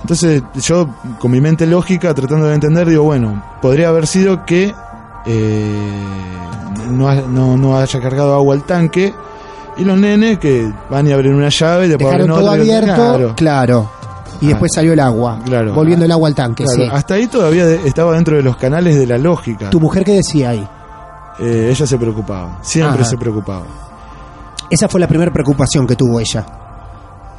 Entonces 0.01 0.41
yo, 0.55 0.87
con 1.19 1.29
mi 1.31 1.39
mente 1.41 1.67
lógica, 1.67 2.13
tratando 2.13 2.47
de 2.47 2.55
entender, 2.55 2.89
digo, 2.89 3.03
bueno, 3.03 3.43
podría 3.61 3.89
haber 3.89 4.07
sido 4.07 4.45
que 4.45 4.73
eh, 5.25 6.03
no, 6.89 7.13
no, 7.27 7.57
no 7.57 7.77
haya 7.77 7.99
cargado 8.01 8.33
agua 8.33 8.55
al 8.55 8.63
tanque 8.63 9.13
y 9.77 9.83
los 9.85 9.97
nenes 9.99 10.39
que 10.39 10.71
van 10.89 11.07
y 11.07 11.11
abren 11.11 11.35
una 11.35 11.49
llave 11.49 11.85
y 11.85 11.89
después 11.89 12.11
Dejaron 12.11 12.31
abren 12.31 12.43
todo 12.43 12.51
otra. 12.51 12.61
otra. 12.63 12.93
abierto. 12.93 12.95
Claro, 12.95 13.35
Claro. 13.35 13.91
Y 14.41 14.45
Ah. 14.45 14.49
después 14.49 14.71
salió 14.73 14.93
el 14.93 14.99
agua. 14.99 15.37
Claro. 15.45 15.73
Volviendo 15.75 16.03
el 16.03 16.11
agua 16.11 16.27
al 16.29 16.33
tanque, 16.33 16.63
claro. 16.63 16.81
sí. 16.83 16.89
Hasta 16.91 17.13
ahí 17.13 17.27
todavía 17.27 17.69
estaba 17.69 18.15
dentro 18.15 18.35
de 18.35 18.41
los 18.41 18.57
canales 18.57 18.97
de 18.97 19.05
la 19.05 19.19
lógica. 19.19 19.69
¿Tu 19.69 19.79
mujer 19.79 20.03
qué 20.03 20.13
decía 20.13 20.49
ahí? 20.49 20.67
Eh, 21.39 21.67
ella 21.69 21.85
se 21.85 21.97
preocupaba, 21.99 22.57
siempre 22.63 23.01
Ajá. 23.01 23.09
se 23.11 23.17
preocupaba. 23.17 23.65
Esa 24.67 24.87
fue 24.87 24.99
la 24.99 25.07
primera 25.07 25.31
preocupación 25.31 25.85
que 25.85 25.95
tuvo 25.95 26.19
ella. 26.19 26.43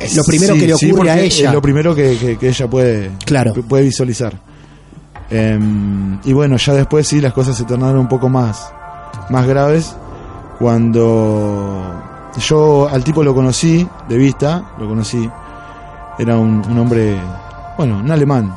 Eh, 0.02 0.08
Lo 0.16 0.24
primero 0.24 0.54
Sí, 0.54 0.60
que 0.60 0.66
le 0.66 0.76
sí, 0.76 0.92
ocurre 0.92 1.10
a 1.10 1.18
ella. 1.20 1.48
Es 1.48 1.52
lo 1.54 1.62
primero 1.62 1.94
que, 1.94 2.16
que- 2.18 2.36
que 2.36 2.48
ella 2.48 2.68
puede, 2.68 3.10
Claro. 3.24 3.52
puede 3.54 3.84
visualizar. 3.84 4.34
Em, 5.30 6.18
y 6.24 6.32
bueno, 6.32 6.56
ya 6.56 6.74
después 6.74 7.06
sí 7.08 7.20
las 7.20 7.32
cosas 7.32 7.56
se 7.56 7.64
tornaron 7.64 7.98
un 8.00 8.08
poco 8.08 8.28
más, 8.28 8.70
más 9.30 9.46
graves. 9.46 9.94
Cuando 10.58 11.82
yo 12.38 12.88
al 12.88 13.02
tipo 13.04 13.22
lo 13.22 13.34
conocí 13.34 13.86
de 14.08 14.16
vista, 14.16 14.62
lo 14.78 14.88
conocí. 14.88 15.28
Era 16.18 16.36
un, 16.36 16.62
un 16.68 16.78
hombre, 16.78 17.18
bueno, 17.76 17.98
un 17.98 18.10
alemán, 18.10 18.54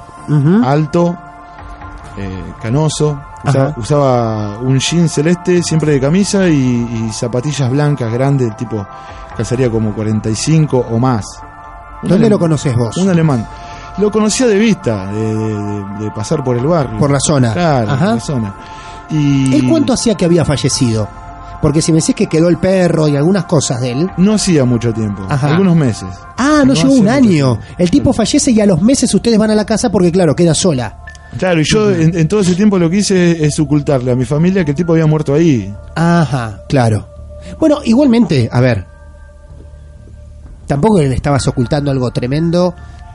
alto, 0.64 1.16
eh, 2.18 2.44
canoso. 2.62 3.20
Usaba, 3.78 4.58
un 4.60 4.80
jean 4.80 5.08
celeste, 5.08 5.62
siempre 5.62 5.92
de 5.94 6.00
camisa 6.00 6.48
y, 6.50 6.54
y 7.08 7.10
zapatillas 7.14 7.70
blancas 7.70 8.12
grandes, 8.12 8.48
el 8.50 8.56
calzaría 9.36 9.70
como 9.70 9.94
45 9.94 10.88
o 10.92 11.00
más. 11.00 11.26
Un 12.04 12.10
¿Dónde 12.10 12.30
lo 12.30 12.38
conoces 12.40 12.76
vos? 12.76 12.96
Un 12.98 13.10
alemán. 13.10 13.48
Lo 13.98 14.12
conocía 14.12 14.48
de 14.48 14.60
vista, 14.60 15.12
de, 15.12 15.36
de- 15.36 15.64
de- 15.64 16.04
de 16.06 16.12
pasar 16.12 16.44
por 16.44 16.58
el 16.58 16.66
barrio. 16.68 16.98
Por 17.00 17.12
la 17.12 17.20
zona. 17.20 17.54
Claro, 17.54 17.90
Ajá. 17.92 18.06
por 18.06 18.16
la 18.16 18.20
zona. 18.22 18.56
Y 19.10 19.56
¿Él 19.56 19.68
cuánto 19.70 19.94
hacía 19.94 20.16
que 20.16 20.26
había 20.26 20.44
fallecido? 20.44 21.08
Porque 21.62 21.82
si 21.82 21.92
me 21.92 22.00
decís 22.00 22.14
que 22.14 22.28
quedó 22.28 22.50
el 22.50 22.58
perro 22.58 23.08
y 23.08 23.16
algunas 23.16 23.46
cosas 23.46 23.80
de 23.82 23.92
él. 23.92 24.12
No 24.18 24.34
hacía 24.34 24.66
mucho 24.66 24.94
tiempo, 24.94 25.24
Ajá. 25.30 25.52
algunos 25.52 25.76
meses. 25.76 26.10
Ah, 26.38 26.60
no, 26.60 26.66
No 26.66 26.74
llegó 26.74 26.94
un 26.94 27.08
año. 27.08 27.58
El 27.78 27.90
tipo 27.90 28.12
fallece 28.14 28.52
y 28.52 28.60
a 28.60 28.66
los 28.66 28.82
meses 28.82 29.12
ustedes 29.14 29.38
van 29.40 29.52
a 29.52 29.56
la 29.56 29.66
casa 29.66 29.90
porque, 29.90 30.12
claro, 30.12 30.36
queda 30.36 30.54
sola. 30.54 30.98
Claro, 31.40 31.62
y 31.62 31.64
yo 31.66 31.92
en, 31.92 32.16
en 32.18 32.28
todo 32.28 32.42
ese 32.42 32.56
tiempo 32.56 32.78
lo 32.78 32.90
que 32.90 32.98
hice 32.98 33.46
es 33.46 33.60
ocultarle 33.60 34.12
a 34.12 34.16
mi 34.16 34.26
familia 34.26 34.64
que 34.64 34.72
el 34.72 34.78
tipo 34.78 34.92
había 34.94 35.06
muerto 35.06 35.34
ahí. 35.34 35.74
Ajá, 35.96 36.62
claro. 36.68 37.08
Bueno, 37.60 37.80
igualmente, 37.84 38.50
a 38.52 38.60
ver. 38.60 38.86
Tampoco 40.68 41.00
le 41.00 41.14
estabas 41.14 41.48
ocultando 41.48 41.92
algo 41.92 42.12
tremendo 42.12 42.74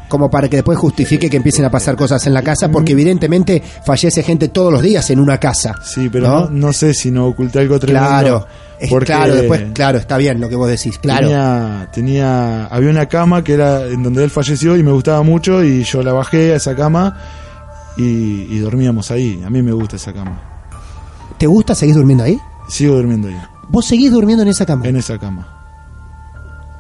como 0.09 0.29
para 0.29 0.49
que 0.49 0.57
después 0.57 0.77
justifique 0.77 1.31
que 1.31 1.37
empiecen 1.37 1.65
a 1.65 1.71
pasar 1.71 1.95
cosas 1.95 2.27
en 2.27 2.35
la 2.35 2.43
casa, 2.43 2.69
porque 2.69 2.93
evidentemente 2.93 3.63
fallece 3.85 4.25
gente 4.25 4.49
todos 4.49 4.73
los 4.73 4.83
días 4.83 5.09
en 5.11 5.21
una 5.21 5.39
casa. 5.39 5.77
Sí, 5.85 6.09
pero 6.11 6.27
¿No? 6.29 6.41
no, 6.47 6.51
no 6.51 6.73
sé 6.73 6.95
si 6.95 7.13
no 7.13 7.27
oculté 7.29 7.61
algo 7.61 7.79
tremendo. 7.79 8.09
Claro, 8.09 8.47
es- 8.81 8.91
claro, 9.05 9.35
después, 9.37 9.63
claro, 9.73 9.99
está 9.99 10.17
bien 10.17 10.41
lo 10.41 10.49
que 10.49 10.57
vos 10.57 10.69
decís, 10.69 10.99
claro. 10.99 11.29
Tenía, 11.29 11.89
tenía, 11.93 12.67
había 12.67 12.91
una 12.91 13.07
cama 13.07 13.45
que 13.45 13.53
era 13.55 13.87
en 13.87 14.03
donde 14.03 14.25
él 14.25 14.31
falleció 14.31 14.77
y 14.77 14.83
me 14.83 14.91
gustaba 14.91 15.23
mucho 15.23 15.63
y 15.63 15.85
yo 15.85 16.03
la 16.03 16.13
bajé 16.13 16.55
a 16.55 16.57
esa 16.57 16.75
cama 16.75 17.17
y, 17.97 18.03
y 18.51 18.59
dormíamos 18.59 19.13
ahí. 19.13 19.41
A 19.47 19.51
mí 19.51 19.63
me 19.63 19.71
gusta 19.73 19.95
esa 19.95 20.13
cama. 20.13 20.41
¿Te 21.39 21.47
gusta 21.47 21.75
seguir 21.77 21.95
durmiendo 21.95 22.25
ahí? 22.25 22.37
Sigo 22.69 22.97
durmiendo 22.97 23.29
ahí, 23.29 23.37
Vos 23.69 23.87
seguís 23.87 24.11
durmiendo 24.11 24.43
en 24.43 24.49
esa 24.49 24.67
cama. 24.67 24.87
en 24.89 24.97
esa 24.97 25.19
cama. 25.19 25.60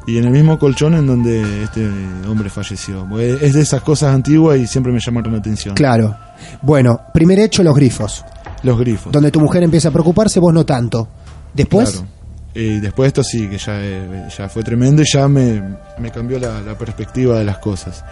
Y 0.07 0.19
en 0.19 0.25
el 0.25 0.30
mismo 0.30 0.59
colchón 0.59 0.95
en 0.95 1.07
donde 1.07 1.64
este 1.64 1.88
hombre 2.26 2.49
falleció. 2.50 3.07
Es 3.21 3.52
de 3.52 3.61
esas 3.61 3.83
cosas 3.83 4.14
antiguas 4.14 4.59
y 4.59 4.66
siempre 4.66 4.92
me 4.92 4.99
llamaron 4.99 5.33
la 5.33 5.38
atención. 5.38 5.75
Claro. 5.75 6.16
Bueno, 6.62 7.00
primer 7.12 7.38
hecho, 7.38 7.62
los 7.62 7.76
grifos. 7.76 8.25
Los 8.62 8.78
grifos. 8.78 9.12
Donde 9.12 9.30
tu 9.30 9.40
mujer 9.40 9.62
empieza 9.62 9.88
a 9.88 9.92
preocuparse, 9.92 10.40
vos 10.40 10.52
no 10.52 10.64
tanto. 10.64 11.09
Después, 11.54 11.90
Claro. 11.90 12.07
Y 12.52 12.80
después 12.80 13.09
esto 13.09 13.23
sí, 13.23 13.49
que 13.49 13.59
ya, 13.59 13.80
eh, 13.80 14.28
ya 14.37 14.49
fue 14.49 14.64
tremendo 14.64 15.02
y 15.02 15.04
ya 15.04 15.28
me, 15.28 15.62
me 15.99 16.11
cambió 16.11 16.38
la, 16.38 16.61
la 16.61 16.76
perspectiva 16.76 17.38
de 17.38 17.45
las 17.45 17.59
cosas. 17.59 18.04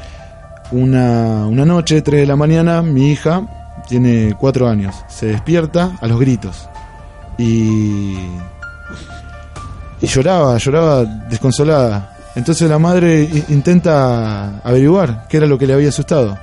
Una, 0.71 1.47
una 1.47 1.65
noche, 1.65 2.03
3 2.03 2.21
de 2.21 2.27
la 2.27 2.37
mañana, 2.37 2.83
mi 2.83 3.11
hija 3.11 3.75
tiene 3.89 4.37
4 4.39 4.69
años, 4.69 4.95
se 5.09 5.27
despierta 5.27 5.99
a 6.01 6.07
los 6.07 6.21
gritos 6.21 6.69
y, 7.39 8.15
y 10.01 10.07
lloraba, 10.07 10.59
lloraba 10.59 11.05
desconsolada. 11.05 12.17
Entonces 12.35 12.69
la 12.69 12.79
madre 12.79 13.29
intenta 13.49 14.61
averiguar 14.61 15.27
qué 15.29 15.39
era 15.39 15.47
lo 15.47 15.59
que 15.59 15.67
le 15.67 15.75
había 15.75 15.89
asustado 15.89 16.39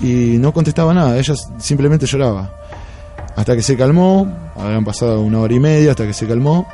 y 0.00 0.36
no 0.38 0.52
contestaba 0.52 0.92
nada, 0.92 1.18
ella 1.18 1.34
simplemente 1.58 2.06
lloraba. 2.06 2.50
Hasta 3.36 3.54
que 3.54 3.62
se 3.62 3.76
calmó, 3.76 4.26
habrán 4.56 4.84
pasado 4.84 5.20
una 5.22 5.40
hora 5.40 5.54
y 5.54 5.60
media 5.60 5.92
hasta 5.92 6.06
que 6.06 6.12
se 6.12 6.26
calmó. 6.26 6.66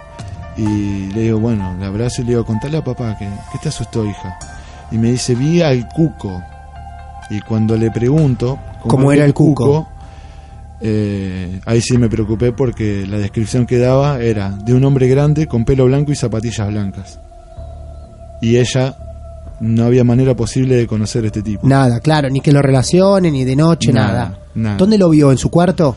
Y 0.56 1.06
le 1.12 1.22
digo, 1.22 1.38
bueno, 1.38 1.76
la 1.78 1.86
abrazo 1.86 2.22
y 2.22 2.24
le 2.24 2.30
digo, 2.30 2.44
contale 2.44 2.78
a 2.78 2.84
papá 2.84 3.16
que, 3.16 3.28
¿qué 3.52 3.58
te 3.62 3.68
asustó, 3.68 4.04
hija? 4.04 4.36
Y 4.90 4.98
me 4.98 5.12
dice, 5.12 5.34
vi 5.34 5.62
al 5.62 5.88
cuco. 5.88 6.42
Y 7.30 7.40
cuando 7.42 7.76
le 7.76 7.90
pregunto 7.90 8.58
¿Cómo 8.80 9.12
era 9.12 9.24
el 9.24 9.34
cuco? 9.34 9.86
Eh, 10.80 11.60
ahí 11.66 11.80
sí 11.80 11.98
me 11.98 12.08
preocupé 12.08 12.52
porque 12.52 13.04
la 13.06 13.18
descripción 13.18 13.66
que 13.66 13.78
daba 13.78 14.20
era 14.20 14.50
de 14.50 14.74
un 14.74 14.84
hombre 14.84 15.08
grande 15.08 15.46
con 15.46 15.64
pelo 15.64 15.86
blanco 15.86 16.12
y 16.12 16.16
zapatillas 16.16 16.68
blancas. 16.68 17.18
Y 18.40 18.56
ella 18.56 18.96
no 19.60 19.84
había 19.84 20.04
manera 20.04 20.36
posible 20.36 20.76
de 20.76 20.86
conocer 20.86 21.24
a 21.24 21.26
este 21.26 21.42
tipo. 21.42 21.66
nada, 21.66 21.98
claro, 22.00 22.28
ni 22.30 22.40
que 22.40 22.52
lo 22.52 22.62
relacione, 22.62 23.30
ni 23.30 23.44
de 23.44 23.56
noche, 23.56 23.92
nada. 23.92 24.12
Nada, 24.12 24.38
nada. 24.54 24.76
¿Dónde 24.76 24.98
lo 24.98 25.08
vio? 25.10 25.32
¿En 25.32 25.38
su 25.38 25.50
cuarto? 25.50 25.96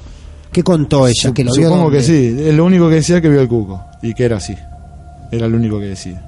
¿Qué 0.51 0.63
contó 0.63 1.07
ella? 1.07 1.29
Sup- 1.29 1.33
¿Que 1.33 1.43
lo 1.43 1.51
vio 1.53 1.65
Supongo 1.65 1.83
dónde? 1.85 1.97
que 1.99 2.03
sí. 2.03 2.35
Es 2.39 2.53
lo 2.55 2.65
único 2.65 2.89
que 2.89 2.95
decía 2.95 3.21
que 3.21 3.29
vio 3.29 3.39
el 3.41 3.47
cuco. 3.47 3.85
Y 4.01 4.13
que 4.15 4.25
era 4.25 4.37
así. 4.37 4.55
Era 5.31 5.47
lo 5.47 5.55
único 5.57 5.79
que 5.79 5.85
decía. 5.85 6.21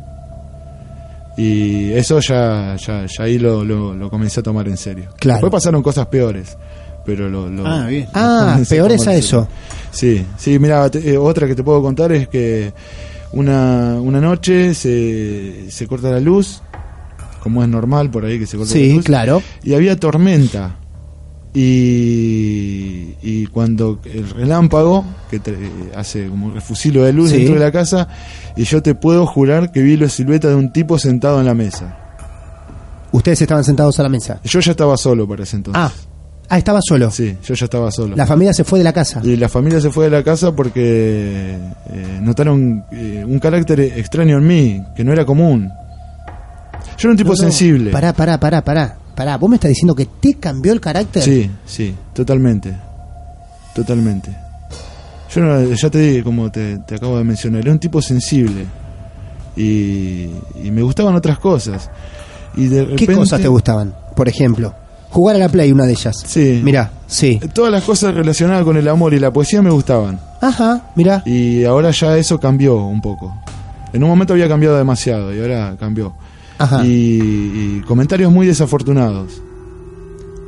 Y 1.35 1.91
eso 1.93 2.19
ya, 2.19 2.75
ya, 2.75 3.05
ya 3.07 3.23
ahí 3.23 3.39
lo, 3.39 3.63
lo, 3.65 3.95
lo 3.95 4.09
comencé 4.09 4.39
a 4.41 4.43
tomar 4.43 4.67
en 4.67 4.77
serio. 4.77 5.09
Claro. 5.17 5.37
Después 5.37 5.51
pasaron 5.51 5.81
cosas 5.81 6.05
peores. 6.05 6.55
Pero 7.05 7.29
lo, 7.29 7.49
lo- 7.49 7.65
Ah, 7.67 7.85
bien. 7.87 8.07
Ah, 8.13 8.59
peores 8.69 9.01
tomar 9.01 9.15
a 9.15 9.17
eso. 9.17 9.47
Sí, 9.91 10.25
sí, 10.37 10.57
mira, 10.59 10.89
eh, 10.93 11.17
otra 11.17 11.47
que 11.47 11.55
te 11.55 11.63
puedo 11.63 11.81
contar 11.81 12.11
es 12.11 12.27
que 12.27 12.73
una, 13.33 13.95
una 14.01 14.21
noche 14.21 14.73
se, 14.73 15.69
se 15.69 15.87
corta 15.87 16.09
la 16.11 16.19
luz, 16.19 16.61
como 17.41 17.61
es 17.61 17.69
normal 17.69 18.09
por 18.09 18.25
ahí 18.25 18.39
que 18.39 18.45
se 18.47 18.57
corta 18.57 18.73
la 18.73 18.79
Sí, 18.79 18.93
luz 18.93 19.05
claro. 19.05 19.41
y 19.63 19.73
había 19.73 19.95
tormenta. 19.97 20.77
Y, 21.55 23.15
y 23.21 23.45
cuando 23.47 23.99
el 24.05 24.29
relámpago, 24.29 25.05
que 25.29 25.39
te- 25.39 25.55
hace 25.95 26.27
como 26.27 26.47
un 26.47 26.53
refusilo 26.55 27.03
de 27.03 27.13
luz 27.13 27.29
Sí. 27.31 27.37
dentro 27.37 27.55
de 27.55 27.59
la 27.61 27.71
casa, 27.71 28.07
y 28.55 28.63
yo 28.63 28.81
te 28.81 28.95
puedo 28.95 29.25
jurar 29.27 29.71
que 29.71 29.81
vi 29.81 29.97
la 29.97 30.09
silueta 30.09 30.47
de 30.49 30.55
un 30.55 30.71
tipo 30.73 30.97
sentado 30.97 31.39
en 31.39 31.45
la 31.45 31.53
mesa. 31.53 31.97
Ustedes 33.11 33.41
estaban 33.41 33.63
sentados 33.63 33.99
a 33.99 34.03
la 34.03 34.09
mesa. 34.09 34.39
Yo 34.43 34.59
ya 34.59 34.71
estaba 34.71 34.97
solo 34.97 35.27
para 35.27 35.43
ese 35.43 35.55
entonces. 35.57 35.81
Ah, 35.83 35.91
ah 36.49 36.57
estaba 36.57 36.79
solo. 36.81 37.09
Sí, 37.11 37.37
yo 37.43 37.53
ya 37.53 37.65
estaba 37.65 37.91
solo. 37.91 38.15
La 38.15 38.25
familia 38.25 38.53
se 38.53 38.63
fue 38.63 38.79
de 38.79 38.83
la 38.85 38.93
casa. 38.93 39.21
Y 39.23 39.35
la 39.37 39.49
familia 39.49 39.79
se 39.81 39.89
fue 39.89 40.05
de 40.05 40.11
la 40.11 40.23
casa 40.23 40.55
porque 40.55 41.57
eh, 41.89 42.19
notaron 42.21 42.85
eh, 42.91 43.23
un 43.27 43.39
carácter 43.39 43.79
extraño 43.79 44.37
en 44.37 44.47
mí, 44.47 44.83
que 44.95 45.03
no 45.03 45.11
era 45.13 45.25
común. 45.25 45.71
Yo 46.97 47.09
era 47.09 47.11
un 47.11 47.17
tipo 47.17 47.29
No, 47.29 47.35
no, 47.35 47.41
sensible. 47.41 47.91
Pará, 47.91 48.13
pará, 48.13 48.39
pará, 48.39 48.61
pará. 48.63 48.97
Pará, 49.15 49.37
vos 49.37 49.49
me 49.49 49.57
estás 49.57 49.69
diciendo 49.69 49.93
que 49.95 50.05
te 50.07 50.35
cambió 50.35 50.73
el 50.73 50.81
carácter. 50.81 51.21
Sí, 51.21 51.49
sí, 51.65 51.95
totalmente. 52.13 52.73
Totalmente. 53.75 54.35
Yo 55.33 55.41
no- 55.41 55.73
ya 55.73 55.89
te 55.89 55.97
dije, 55.99 56.23
como 56.23 56.51
te, 56.51 56.77
te 56.79 56.95
acabo 56.95 57.17
de 57.17 57.23
mencionar, 57.23 57.61
era 57.61 57.71
un 57.71 57.79
tipo 57.79 58.01
sensible. 58.01 58.65
Y, 59.55 60.29
y 60.63 60.71
me 60.71 60.81
gustaban 60.81 61.15
otras 61.15 61.37
cosas. 61.39 61.89
Y 62.55 62.67
de 62.67 62.95
¿Qué 62.95 63.07
cosas 63.07 63.39
te 63.41 63.47
gustaban? 63.47 63.93
Por 64.15 64.27
ejemplo, 64.27 64.73
jugar 65.13 65.35
a 65.37 65.39
la 65.39 65.47
play, 65.49 65.71
una 65.71 65.85
de 65.85 65.91
ellas. 65.93 66.15
Sí. 66.25 66.59
Mirá, 66.63 66.91
sí. 67.07 67.39
Todas 67.53 67.71
las 67.71 67.83
cosas 67.83 68.13
relacionadas 68.13 68.63
con 68.65 68.75
el 68.75 68.87
amor 68.87 69.13
y 69.13 69.19
la 69.19 69.31
poesía 69.31 69.61
me 69.61 69.69
gustaban. 69.69 70.19
Ajá, 70.41 70.91
mirá. 70.95 71.23
Y 71.25 71.63
ahora 71.63 71.91
ya 71.91 72.17
eso 72.17 72.39
cambió 72.39 72.75
un 72.75 72.99
poco. 73.01 73.33
En 73.93 74.03
un 74.03 74.09
momento 74.09 74.33
había 74.33 74.47
cambiado 74.49 74.75
demasiado 74.77 75.33
y 75.33 75.39
ahora 75.39 75.77
cambió. 75.79 76.13
Ajá. 76.57 76.83
Y, 76.85 76.89
y 77.79 77.83
comentarios 77.87 78.31
muy 78.31 78.45
desafortunados. 78.47 79.41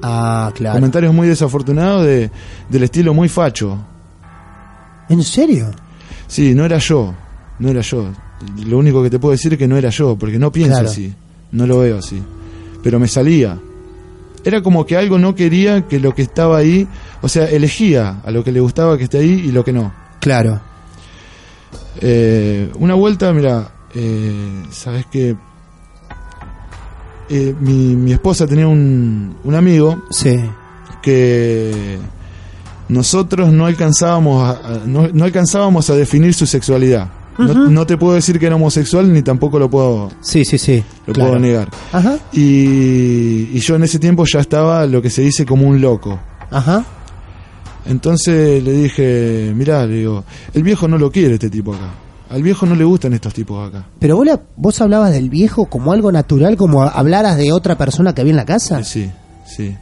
Ah, 0.01 0.51
claro. 0.55 0.75
Comentarios 0.77 1.13
muy 1.13 1.27
desafortunados 1.27 2.05
de, 2.05 2.29
del 2.69 2.83
estilo 2.83 3.13
muy 3.13 3.29
facho. 3.29 3.77
¿En 5.09 5.23
serio? 5.23 5.71
Sí, 6.27 6.53
no 6.55 6.65
era 6.65 6.77
yo. 6.79 7.13
No 7.59 7.69
era 7.69 7.81
yo. 7.81 8.09
Lo 8.65 8.77
único 8.77 9.01
que 9.03 9.09
te 9.09 9.19
puedo 9.19 9.31
decir 9.31 9.53
es 9.53 9.59
que 9.59 9.67
no 9.67 9.77
era 9.77 9.89
yo, 9.89 10.15
porque 10.15 10.37
no 10.37 10.51
pienso 10.51 10.73
Claro. 10.73 10.89
así. 10.89 11.13
No 11.51 11.65
lo 11.65 11.79
veo 11.79 11.99
así. 11.99 12.21
Pero 12.83 12.99
me 12.99 13.07
salía. 13.07 13.57
Era 14.45 14.61
como 14.61 14.85
que 14.85 14.95
algo 14.95 15.17
no 15.17 15.33
quería 15.35 15.87
que 15.87 15.99
lo 15.99 16.13
que 16.15 16.21
estaba 16.21 16.57
ahí, 16.57 16.87
o 17.21 17.27
sea, 17.27 17.45
elegía 17.49 18.21
a 18.23 18.31
lo 18.31 18.43
que 18.43 18.51
le 18.51 18.59
gustaba 18.59 18.97
que 18.97 19.05
esté 19.05 19.17
ahí 19.17 19.43
y 19.45 19.51
lo 19.51 19.63
que 19.65 19.73
no. 19.73 19.91
Claro. 20.21 20.61
Eh, 21.99 22.69
una 22.79 22.93
vuelta, 22.93 23.33
mira, 23.33 23.71
eh, 23.95 24.63
sabes 24.69 25.05
que 25.07 25.35
eh, 27.29 27.55
mi, 27.59 27.95
mi 27.95 28.11
esposa 28.13 28.45
tenía 28.45 28.67
un, 28.67 29.35
un 29.43 29.55
amigo 29.55 30.03
Sí. 30.11 30.39
que 31.01 31.97
nosotros 32.87 33.51
no 33.51 33.65
alcanzábamos 33.65 34.43
a, 34.47 34.81
no, 34.85 35.07
no 35.11 35.25
alcanzábamos 35.25 35.89
a 35.89 35.95
definir 35.95 36.33
su 36.35 36.45
sexualidad. 36.45 37.07
No, 37.37 37.69
no 37.69 37.85
te 37.85 37.97
puedo 37.97 38.13
decir 38.13 38.39
que 38.39 38.45
era 38.45 38.55
homosexual 38.55 39.11
ni 39.11 39.21
tampoco 39.21 39.59
lo 39.59 39.69
puedo 39.69 40.09
Sí, 40.21 40.45
sí, 40.45 40.57
sí. 40.57 40.83
lo 41.05 41.13
claro. 41.13 41.31
puedo 41.31 41.41
negar. 41.41 41.69
Ajá, 41.91 42.17
Y, 42.31 43.49
y 43.53 43.59
yo 43.59 43.75
en 43.75 43.83
ese 43.83 43.99
tiempo 43.99 44.23
ya 44.31 44.39
estaba 44.39 44.85
lo 44.85 45.01
que 45.01 45.09
se 45.09 45.21
dice 45.21 45.45
como 45.45 45.67
un 45.67 45.81
loco. 45.81 46.19
ajá. 46.51 46.85
Entonces 47.87 48.63
le 48.63 48.71
dije, 48.71 49.53
mirá, 49.55 49.85
le 49.85 49.97
digo, 49.97 50.23
el 50.53 50.63
viejo 50.63 50.87
no 50.87 50.97
lo 50.97 51.11
quiere 51.11 51.35
este 51.35 51.49
tipo 51.51 51.73
acá. 51.73 51.91
Al 52.31 52.41
viejo 52.41 52.65
no 52.65 52.73
le 52.75 52.83
gustan 52.83 53.13
estos 53.13 53.33
tipos 53.33 53.67
acá. 53.69 53.85
Pero 53.99 54.15
vos, 54.15 54.25
la- 54.25 54.41
vos 54.57 54.81
hablabas 54.81 55.11
del 55.11 55.29
viejo 55.29 55.65
como 55.67 55.93
algo 55.93 56.11
natural, 56.11 56.57
como 56.57 56.81
hablaras 56.81 57.37
de 57.37 57.51
otra 57.51 57.77
persona 57.77 58.15
que 58.15 58.21
había 58.21 58.31
en 58.31 58.37
la 58.37 58.45
casa. 58.45 58.83
Sí, 58.83 59.11
sí. 59.45 59.75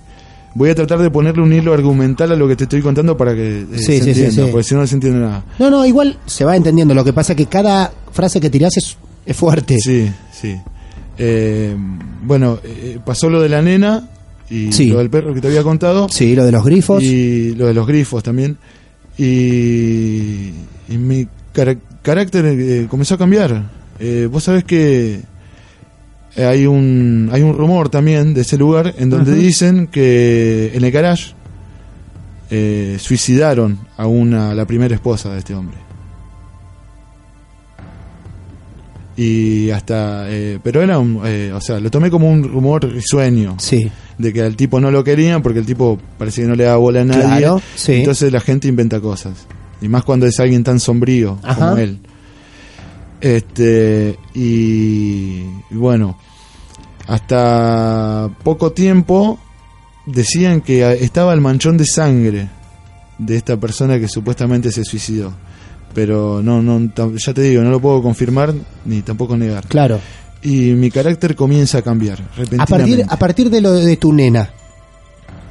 Voy 0.55 0.69
a 0.69 0.75
tratar 0.75 0.99
de 0.99 1.09
ponerle 1.09 1.41
un 1.41 1.51
hilo 1.51 1.73
argumental 1.73 2.31
a 2.31 2.35
lo 2.35 2.47
que 2.47 2.55
te 2.55 2.63
estoy 2.65 2.81
contando 2.81 3.17
para 3.17 3.33
que 3.33 3.61
eh, 3.61 3.65
Sí, 3.75 3.83
se 3.83 3.93
sí, 3.93 4.01
sí, 4.03 4.09
entienda, 4.09 4.45
sí. 4.45 4.49
porque 4.51 4.63
si 4.63 4.75
no 4.75 4.81
no 4.81 4.87
se 4.87 4.95
entiende 4.95 5.19
nada. 5.19 5.43
No, 5.57 5.69
no, 5.69 5.85
igual 5.85 6.17
se 6.27 6.45
va 6.45 6.55
entendiendo. 6.55 6.93
Lo 6.93 7.03
que 7.03 7.11
pasa 7.13 7.33
es 7.33 7.37
que 7.37 7.47
cada 7.47 7.91
frase 8.11 8.39
que 8.39 8.49
tirás 8.51 8.77
es, 8.77 8.95
es 9.25 9.35
fuerte. 9.35 9.77
Sí, 9.79 10.09
sí. 10.31 10.55
Eh, 11.17 11.75
bueno, 12.23 12.59
eh, 12.63 12.99
pasó 13.03 13.29
lo 13.29 13.41
de 13.41 13.49
la 13.49 13.61
nena 13.61 14.09
y 14.49 14.89
lo 14.89 14.99
del 14.99 15.09
perro 15.09 15.33
que 15.33 15.41
te 15.41 15.47
había 15.47 15.63
contado. 15.63 16.07
Sí, 16.09 16.35
lo 16.35 16.45
de 16.45 16.51
los 16.51 16.63
grifos. 16.63 17.01
Y 17.01 17.55
lo 17.55 17.65
de 17.65 17.73
los 17.73 17.87
grifos 17.87 18.21
también. 18.21 18.57
Y, 19.17 20.49
y 20.89 20.97
mi 20.97 21.27
carácter 22.03 22.45
eh, 22.45 22.87
comenzó 22.89 23.15
a 23.15 23.17
cambiar. 23.17 23.63
Eh, 23.99 24.27
vos 24.31 24.43
sabés 24.43 24.63
que 24.63 25.21
eh, 26.35 26.45
hay 26.45 26.65
un, 26.65 27.29
hay 27.31 27.41
un 27.41 27.53
rumor 27.55 27.89
también 27.89 28.33
de 28.33 28.41
ese 28.41 28.57
lugar 28.57 28.93
en 28.97 29.09
donde 29.09 29.33
dicen 29.35 29.87
que 29.87 30.71
en 30.73 30.83
el 30.83 30.91
garage 30.91 31.33
eh, 32.49 32.97
suicidaron 32.99 33.79
a 33.97 34.07
una 34.07 34.51
a 34.51 34.55
la 34.55 34.65
primera 34.65 34.93
esposa 34.95 35.31
de 35.31 35.39
este 35.39 35.53
hombre. 35.55 35.77
Y 39.15 39.69
hasta, 39.69 40.25
eh, 40.31 40.59
pero 40.63 40.81
era 40.81 40.97
un, 40.97 41.21
eh, 41.23 41.51
o 41.53 41.61
sea, 41.61 41.79
lo 41.79 41.91
tomé 41.91 42.09
como 42.09 42.27
un 42.31 42.43
rumor 42.43 42.83
risueño 42.91 43.57
Sí, 43.59 43.91
de 44.17 44.33
que 44.33 44.41
al 44.41 44.55
tipo 44.55 44.79
no 44.79 44.89
lo 44.89 45.03
querían 45.03 45.43
porque 45.43 45.59
el 45.59 45.67
tipo 45.67 45.99
parece 46.17 46.41
que 46.41 46.47
no 46.47 46.55
le 46.55 46.63
da 46.63 46.77
bola 46.77 47.01
a 47.01 47.05
nadie. 47.05 47.21
Claro, 47.21 47.61
sí. 47.75 47.93
Entonces 47.93 48.31
la 48.33 48.39
gente 48.39 48.67
inventa 48.67 48.99
cosas. 48.99 49.45
Y 49.81 49.87
más 49.87 50.03
cuando 50.03 50.25
es 50.25 50.39
alguien 50.39 50.63
tan 50.63 50.79
sombrío 50.79 51.37
Ajá. 51.43 51.69
como 51.69 51.77
él. 51.77 51.99
Este, 53.23 54.19
y, 54.33 55.43
y 55.71 55.75
bueno, 55.75 56.17
hasta 57.07 58.29
poco 58.43 58.73
tiempo 58.73 59.39
decían 60.05 60.59
que 60.59 60.91
estaba 61.01 61.33
el 61.33 61.39
manchón 61.39 61.77
de 61.77 61.85
sangre 61.85 62.49
de 63.17 63.37
esta 63.37 63.55
persona 63.57 63.97
que 63.97 64.09
supuestamente 64.09 64.71
se 64.73 64.83
suicidó. 64.83 65.31
Pero 65.93 66.41
no, 66.43 66.61
no, 66.61 66.91
ya 67.15 67.33
te 67.33 67.41
digo, 67.43 67.61
no 67.61 67.69
lo 67.69 67.79
puedo 67.79 68.01
confirmar 68.01 68.53
ni 68.85 69.01
tampoco 69.01 69.37
negar. 69.37 69.65
claro. 69.67 69.99
Y 70.45 70.73
mi 70.73 70.91
carácter 70.91 71.37
comienza 71.37 71.77
a 71.77 71.81
cambiar 71.81 72.19
A 72.19 72.25
partir, 72.25 72.49
repentinamente. 72.49 73.05
a 73.09 73.17
partir 73.17 73.49
de 73.49 73.61
lo 73.61 73.71
de 73.71 73.95
tu 73.95 74.11
nena, 74.11 74.49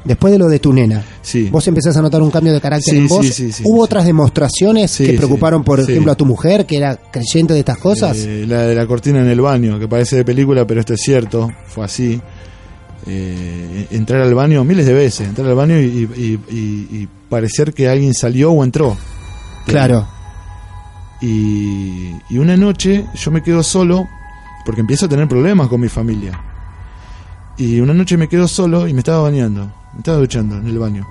después 0.05 0.33
de 0.33 0.39
lo 0.39 0.49
de 0.49 0.59
tu 0.59 0.73
nena, 0.73 1.05
Sí. 1.23 1.49
vos 1.51 1.67
empezás 1.69 1.97
a 1.97 2.03
notar 2.03 2.21
un 2.23 2.31
cambio 2.31 2.53
de 2.53 2.61
carácter 2.61 2.95
Sí, 2.95 2.99
en 3.01 3.09
vos. 3.09 3.27
sí, 3.27 3.33
sí, 3.33 3.53
sí, 3.53 3.63
¿Hubo 3.67 3.83
otras 3.83 4.05
demostraciones 4.05 4.97
que 4.97 5.13
preocuparon, 5.15 5.63
por 5.65 5.81
ejemplo, 5.81 6.11
a 6.13 6.15
tu 6.17 6.25
mujer, 6.27 6.67
que 6.67 6.77
era 6.77 6.97
creyente 6.97 7.53
de 7.55 7.61
estas 7.61 7.79
cosas? 7.79 8.17
Eh, 8.19 8.45
la 8.49 8.63
de 8.63 8.75
la 8.75 8.87
cortina 8.87 9.21
en 9.21 9.29
el 9.29 9.41
baño, 9.41 9.79
que 9.79 9.89
parece 9.89 10.17
de 10.17 10.25
película, 10.25 10.67
pero 10.67 10.81
esto 10.81 10.95
es 10.95 11.01
cierto, 11.01 11.49
fue 11.67 11.85
así. 11.85 12.21
Eh, 13.07 13.89
entrar 13.91 14.21
al 14.21 14.33
baño 14.35 14.63
miles 14.65 14.87
de 14.87 14.93
veces, 14.93 15.27
entrar 15.29 15.49
al 15.49 15.55
baño 15.57 15.77
y, 15.81 16.09
y- 16.17 16.41
y- 16.55 16.89
y 17.03 17.09
parecer 17.29 17.73
que 17.75 17.89
alguien 17.89 18.15
salió 18.15 18.53
o 18.53 18.63
entró. 18.65 18.97
claro. 19.67 20.07
Y, 21.21 22.11
y 22.31 22.39
una 22.39 22.57
noche 22.57 23.07
yo 23.15 23.31
me 23.31 23.43
quedo 23.43 23.63
solo 23.63 24.09
porque 24.65 24.81
empiezo 24.81 25.07
a 25.07 25.09
tener 25.09 25.29
problemas 25.29 25.69
con 25.69 25.81
mi 25.81 25.89
familia. 25.89 26.33
Y 27.57 27.81
una 27.81 27.95
noche 27.95 28.17
me 28.17 28.29
quedo 28.29 28.49
solo 28.49 28.89
y 28.89 28.93
me 28.93 29.01
estaba 29.01 29.23
bañando, 29.23 29.71
estaba 29.99 30.19
duchando 30.19 30.57
en 30.57 30.67
el 30.67 30.79
baño. 30.79 31.07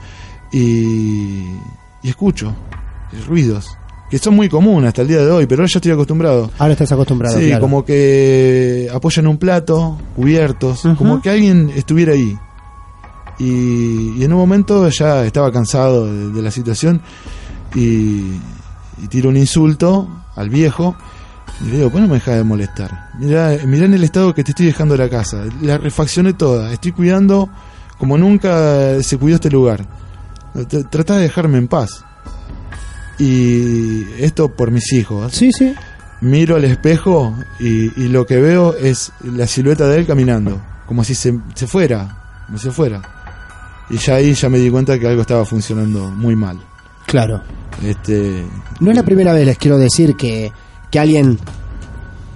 Y, 0.51 1.45
y 2.03 2.09
escucho 2.09 2.53
ruidos 3.27 3.77
que 4.09 4.17
son 4.17 4.35
muy 4.35 4.49
comunes 4.49 4.89
hasta 4.89 5.03
el 5.03 5.07
día 5.07 5.19
de 5.19 5.31
hoy, 5.31 5.45
pero 5.45 5.61
ahora 5.61 5.71
ya 5.73 5.77
estoy 5.77 5.91
acostumbrado. 5.93 6.51
Ahora 6.59 6.73
estás 6.73 6.91
acostumbrado, 6.91 7.39
Sí, 7.39 7.47
claro. 7.47 7.61
como 7.61 7.85
que 7.85 8.89
apoyan 8.93 9.25
un 9.27 9.37
plato, 9.37 9.97
cubiertos, 10.17 10.81
como 10.97 11.21
que 11.21 11.29
alguien 11.29 11.71
estuviera 11.73 12.11
ahí. 12.11 12.37
Y, 13.39 14.15
y 14.19 14.23
en 14.25 14.33
un 14.33 14.39
momento 14.39 14.87
ya 14.89 15.23
estaba 15.25 15.49
cansado 15.51 16.07
de, 16.07 16.29
de 16.33 16.41
la 16.41 16.51
situación 16.51 17.01
y, 17.73 18.33
y 19.01 19.07
tiro 19.09 19.29
un 19.29 19.37
insulto 19.37 20.09
al 20.35 20.49
viejo 20.49 20.93
y 21.65 21.69
le 21.69 21.77
digo, 21.77 21.89
¿por 21.89 21.95
qué 21.95 22.01
no 22.01 22.07
me 22.09 22.15
dejas 22.15 22.35
de 22.35 22.43
molestar? 22.43 23.09
Mirá, 23.17 23.57
mirá 23.65 23.85
en 23.85 23.93
el 23.93 24.03
estado 24.03 24.33
que 24.33 24.43
te 24.43 24.51
estoy 24.51 24.65
dejando 24.65 24.97
la 24.97 25.07
casa, 25.09 25.45
la 25.61 25.77
refaccioné 25.77 26.33
toda, 26.33 26.73
estoy 26.73 26.91
cuidando 26.91 27.49
como 28.01 28.17
nunca 28.17 29.01
se 29.03 29.15
cuidó 29.19 29.35
este 29.35 29.51
lugar. 29.51 29.85
Tr- 30.55 30.89
Tratá 30.89 31.17
de 31.17 31.21
dejarme 31.21 31.59
en 31.59 31.67
paz. 31.67 32.03
Y 33.19 34.03
esto 34.17 34.49
por 34.49 34.71
mis 34.71 34.91
hijos 34.93 35.31
Sí, 35.33 35.51
sí. 35.51 35.73
miro 36.21 36.55
al 36.55 36.65
espejo 36.65 37.35
y, 37.59 37.91
y 38.01 38.07
lo 38.07 38.25
que 38.25 38.37
veo 38.41 38.75
es 38.75 39.11
la 39.23 39.45
silueta 39.45 39.87
de 39.87 39.99
él 39.99 40.07
caminando, 40.07 40.59
como 40.87 41.03
si 41.03 41.13
se, 41.13 41.37
se 41.53 41.67
fuera, 41.67 42.17
como 42.47 42.57
si 42.57 42.63
se 42.65 42.71
fuera. 42.71 43.01
Y 43.91 43.97
ya 43.97 44.15
ahí 44.15 44.33
ya 44.33 44.49
me 44.49 44.57
di 44.57 44.71
cuenta 44.71 44.97
que 44.97 45.07
algo 45.07 45.21
estaba 45.21 45.45
funcionando 45.45 46.09
muy 46.09 46.35
mal. 46.35 46.57
Claro. 47.05 47.43
Este, 47.83 48.43
No 48.79 48.89
es 48.89 48.97
la 48.97 49.03
primera 49.03 49.33
vez, 49.33 49.45
les 49.45 49.57
quiero 49.59 49.77
decir, 49.77 50.15
que, 50.15 50.51
que 50.89 50.97
alguien 50.99 51.37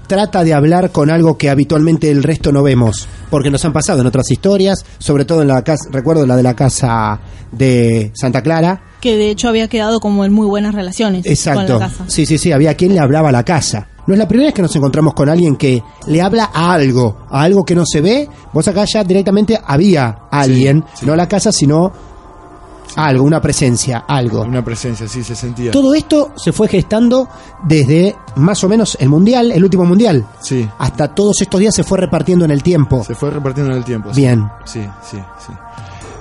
trata 0.06 0.44
de 0.44 0.54
hablar 0.54 0.92
con 0.92 1.10
algo 1.10 1.36
que 1.38 1.50
habitualmente 1.50 2.12
el 2.12 2.22
resto 2.22 2.52
no 2.52 2.62
vemos. 2.62 3.08
Porque 3.36 3.52
nos 3.52 3.66
han 3.66 3.74
pasado 3.74 4.00
en 4.00 4.08
otras 4.08 4.32
historias, 4.32 4.86
sobre 4.98 5.26
todo 5.26 5.42
en 5.42 5.50
la 5.50 5.62
casa, 5.62 5.90
recuerdo 5.92 6.26
la 6.26 6.38
de 6.38 6.44
la 6.44 6.56
casa 6.56 7.20
de 7.52 8.10
Santa 8.16 8.42
Clara. 8.42 8.82
Que 9.02 9.18
de 9.18 9.30
hecho 9.30 9.50
había 9.50 9.68
quedado 9.68 10.00
como 10.00 10.24
en 10.24 10.32
muy 10.32 10.48
buenas 10.48 10.74
relaciones 10.74 11.26
Exacto. 11.26 11.74
con 11.74 11.80
la 11.82 11.90
casa. 11.90 12.06
Sí, 12.08 12.26
sí, 12.26 12.38
sí, 12.38 12.54
había 12.54 12.76
quien 12.76 12.94
le 12.94 13.02
hablaba 13.02 13.28
a 13.28 13.32
la 13.34 13.44
casa. 13.44 13.90
No 14.08 14.14
es 14.14 14.18
la 14.18 14.26
primera 14.26 14.48
vez 14.48 14.56
que 14.56 14.62
nos 14.62 14.74
encontramos 14.74 15.14
con 15.14 15.28
alguien 15.28 15.58
que 15.58 15.84
le 16.08 16.22
habla 16.22 16.50
a 16.54 16.72
algo, 16.72 17.26
a 17.30 17.42
algo 17.42 17.66
que 17.66 17.76
no 17.76 17.84
se 17.86 18.00
ve. 18.00 18.30
Vos 18.54 18.70
acá 18.70 18.86
ya 18.86 19.04
directamente 19.04 19.60
había 19.66 20.16
alguien, 20.32 20.86
sí. 20.98 21.06
no 21.06 21.12
a 21.12 21.18
la 21.18 21.28
casa, 21.28 21.52
sino 21.52 21.92
algo, 22.96 23.24
una 23.26 23.42
presencia, 23.42 24.06
algo. 24.08 24.42
una 24.42 24.64
presencia, 24.64 25.08
sí, 25.08 25.24
se 25.24 25.36
sentía. 25.36 25.72
Todo 25.72 25.94
esto 25.94 26.32
se 26.36 26.52
fue 26.52 26.68
gestando 26.68 27.28
desde 27.64 28.16
más 28.38 28.64
o 28.64 28.70
menos 28.70 28.98
el 29.00 29.10
mundial, 29.10 29.52
el 29.52 29.64
último 29.64 29.86
mundial. 29.86 30.26
Sí, 30.40 30.68
Hasta 30.80 31.08
todos 31.14 31.42
estos 31.42 31.60
días 31.60 31.76
se 31.76 31.84
fue 31.84 31.98
repartiendo 32.00 32.46
en 32.46 32.52
el 32.52 32.64
tiempo. 32.64 33.04
se 33.04 33.16
fue 33.16 33.32
repartiendo 33.32 33.72
en 33.72 33.78
el 33.80 33.84
tiempo. 33.84 34.12
Bien. 34.16 34.48
Sí, 34.66 34.82
sí, 35.04 35.18
sí. 35.46 35.54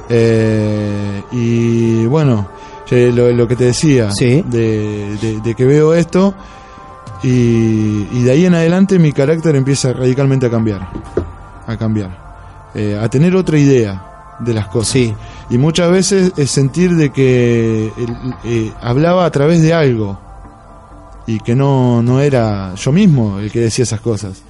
Eh, 0.08 1.22
y 1.32 2.06
bueno, 2.06 2.46
eh, 2.90 3.10
lo, 3.14 3.30
lo 3.32 3.48
que 3.48 3.56
te 3.56 3.64
decía, 3.64 4.10
Sí. 4.12 4.42
de, 4.46 5.16
de- 5.20 5.40
de 5.40 5.54
que 5.54 5.64
veo 5.64 5.94
esto 5.94 6.34
y, 7.22 7.28
y 8.12 8.22
de 8.22 8.30
ahí 8.30 8.44
en 8.46 8.54
adelante 8.54 8.98
mi 8.98 9.12
carácter 9.12 9.56
empieza 9.56 9.92
radicalmente 9.92 10.46
a 10.46 10.50
cambiar, 10.50 10.88
a 11.66 11.76
cambiar, 11.76 12.10
eh, 12.74 12.98
a 13.02 13.08
tener 13.08 13.34
otra 13.34 13.58
idea 13.58 14.36
de 14.40 14.52
las 14.54 14.66
cosas. 14.68 14.92
Sí. 14.92 15.14
Y 15.50 15.58
muchas 15.58 15.90
veces 15.90 16.32
es 16.36 16.50
sentir 16.50 16.94
de 16.96 17.10
que 17.10 17.92
eh, 18.44 18.72
hablaba 18.80 19.26
a 19.26 19.30
través 19.30 19.60
de 19.62 19.74
algo 19.74 20.18
y 21.26 21.40
que 21.40 21.54
no, 21.54 22.02
no 22.02 22.20
era 22.20 22.74
yo 22.74 22.92
mismo 22.92 23.38
el 23.38 23.50
que 23.50 23.60
decía 23.60 23.82
esas 23.82 24.00
cosas. 24.00 24.42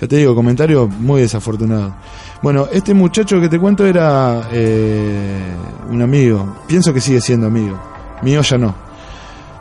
Ya 0.00 0.08
te 0.08 0.16
digo, 0.16 0.34
comentario 0.34 0.88
muy 0.88 1.20
desafortunado. 1.20 1.94
Bueno, 2.42 2.68
este 2.72 2.94
muchacho 2.94 3.38
que 3.40 3.48
te 3.48 3.58
cuento 3.58 3.84
era 3.84 4.48
eh, 4.50 5.54
un 5.90 6.00
amigo. 6.00 6.56
Pienso 6.66 6.94
que 6.94 7.00
sigue 7.00 7.20
siendo 7.20 7.48
amigo. 7.48 7.78
Mío 8.22 8.40
ya 8.40 8.56
no. 8.56 8.74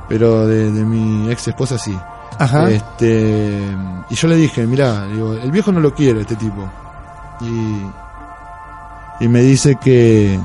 Pero 0.08 0.48
de, 0.48 0.72
de 0.72 0.86
mi 0.86 1.30
ex 1.30 1.50
esposa 1.50 1.78
sí. 1.78 1.98
Ajá. 2.38 2.70
Este, 2.72 3.60
y 4.10 4.16
yo 4.16 4.28
le 4.30 4.38
dije, 4.38 4.66
mirá, 4.66 5.06
digo, 5.08 5.34
el 5.34 5.52
viejo 5.52 5.74
no 5.74 5.82
lo 5.82 5.94
quiere 5.94 6.22
este 6.22 6.38
tipo. 6.38 6.70
Y, 7.42 9.26
y 9.26 9.28
me 9.28 9.42
dice 9.42 9.76
que 9.76 10.40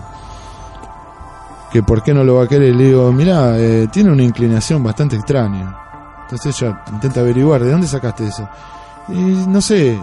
que 1.74 1.82
por 1.82 2.04
qué 2.04 2.14
no 2.14 2.22
lo 2.22 2.37
va 2.37 2.44
a 2.44 2.46
querer. 2.46 2.72
Y 2.72 2.78
le 2.78 2.84
digo, 2.84 3.12
mirá, 3.12 3.58
eh, 3.58 3.88
tiene 3.90 4.12
una 4.12 4.22
inclinación 4.22 4.80
bastante 4.80 5.16
extraña. 5.16 5.76
Entonces 6.22 6.62
ella 6.62 6.80
intenta 6.92 7.18
averiguar, 7.18 7.64
¿de 7.64 7.72
dónde 7.72 7.88
sacaste 7.88 8.28
eso? 8.28 8.48
Y 9.08 9.14
no 9.48 9.60
sé, 9.60 9.98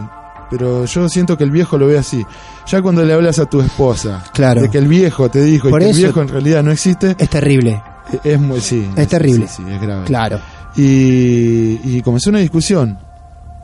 pero 0.49 0.83
yo 0.83 1.07
siento 1.07 1.37
que 1.37 1.45
el 1.45 1.49
viejo 1.51 1.77
lo 1.77 1.87
ve 1.87 1.97
así. 1.97 2.25
Ya 2.67 2.81
cuando 2.81 3.05
le 3.05 3.13
hablas 3.13 3.39
a 3.39 3.45
tu 3.45 3.61
esposa 3.61 4.21
Claro. 4.33 4.61
de 4.63 4.69
que 4.69 4.79
el 4.79 4.87
viejo 4.89 5.29
te 5.31 5.41
dijo 5.43 5.69
Por 5.69 5.81
y 5.81 5.85
que 5.85 5.91
el 5.91 5.97
viejo 5.97 6.21
en 6.21 6.27
realidad 6.27 6.61
no 6.61 6.71
existe, 6.71 7.15
Es 7.17 7.29
terrible. 7.29 7.81
es 8.21 8.37
muy, 8.37 8.59
sí, 8.59 8.91
Es 8.97 9.07
terrible. 9.07 9.47
Sí, 9.47 9.63
sí, 9.65 9.71
es 9.71 9.81
grave. 9.81 10.03
Claro. 10.03 10.39
Y, 10.75 11.79
y 11.83 12.01
comenzó 12.03 12.31
una 12.31 12.39
discusión, 12.39 12.99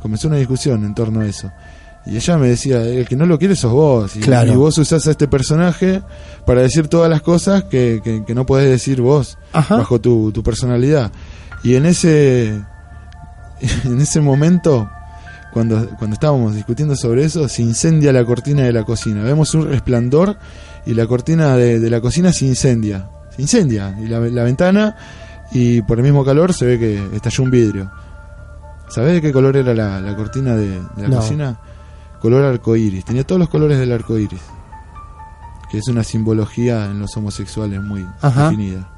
comenzó 0.01 0.29
una 0.29 0.37
discusión 0.37 0.85
en 0.85 0.93
torno 0.95 1.19
a 1.19 1.25
eso. 1.25 1.51
Y 2.09 2.15
ella 2.15 2.37
me 2.37 2.47
decía, 2.47 2.81
el 2.83 3.07
que 3.07 3.15
no 3.17 3.25
lo 3.25 3.37
quiere 3.37 3.55
sos 3.55 3.71
vos. 3.73 4.15
Y, 4.15 4.19
Claro. 4.21 4.53
y 4.53 4.55
vos 4.55 4.77
usás 4.77 5.05
a 5.07 5.11
este 5.11 5.27
personaje 5.27 6.01
para 6.45 6.61
decir 6.61 6.87
todas 6.87 7.09
las 7.09 7.21
cosas 7.21 7.65
que, 7.65 8.01
que, 8.03 8.23
que 8.25 8.33
no 8.33 8.45
podés 8.45 8.69
decir 8.69 9.01
vos 9.01 9.37
Ajá. 9.53 9.75
bajo 9.77 9.99
tu, 9.99 10.31
tu 10.31 10.41
personalidad. 10.43 11.11
Y 11.63 11.75
en 11.75 11.85
ese, 11.85 12.47
en 13.83 13.99
ese 13.99 14.21
momento, 14.21 14.89
cuando, 15.51 15.89
cuando 15.97 16.13
estábamos 16.13 16.55
discutiendo 16.55 16.95
sobre 16.95 17.25
eso, 17.25 17.47
se 17.49 17.61
incendia 17.61 18.13
la 18.13 18.23
cortina 18.23 18.63
de 18.63 18.71
la 18.73 18.83
cocina. 18.83 19.23
Vemos 19.23 19.53
un 19.53 19.67
resplandor 19.67 20.37
y 20.85 20.93
la 20.93 21.07
cortina 21.07 21.57
de, 21.57 21.79
de 21.79 21.89
la 21.89 21.99
cocina 21.99 22.31
se 22.31 22.45
incendia. 22.45 23.09
Se 23.35 23.41
incendia. 23.41 23.95
Y 24.01 24.07
la, 24.07 24.19
la 24.19 24.43
ventana, 24.43 24.95
y 25.51 25.81
por 25.81 25.97
el 25.97 26.03
mismo 26.03 26.23
calor 26.23 26.53
se 26.53 26.65
ve 26.65 26.79
que 26.79 27.03
estalló 27.15 27.43
un 27.43 27.51
vidrio. 27.51 27.91
¿Sabés 28.89 29.15
de 29.15 29.21
qué 29.21 29.33
color 29.33 29.57
era 29.57 29.73
la, 29.73 29.99
la 29.99 30.15
cortina 30.15 30.55
de, 30.55 30.69
de 30.69 31.01
la 31.01 31.07
No. 31.09 31.17
cocina? 31.17 31.59
Color 32.21 32.43
arcoíris. 32.45 33.05
Tenía 33.05 33.23
todos 33.25 33.39
los 33.39 33.49
colores 33.49 33.77
del 33.79 33.91
arcoíris. 33.91 34.41
Que 35.69 35.77
es 35.79 35.87
una 35.87 36.03
simbología 36.03 36.85
en 36.85 36.99
los 36.99 37.15
homosexuales 37.17 37.81
muy 37.81 38.05
Ajá. 38.21 38.49
definida. 38.49 38.89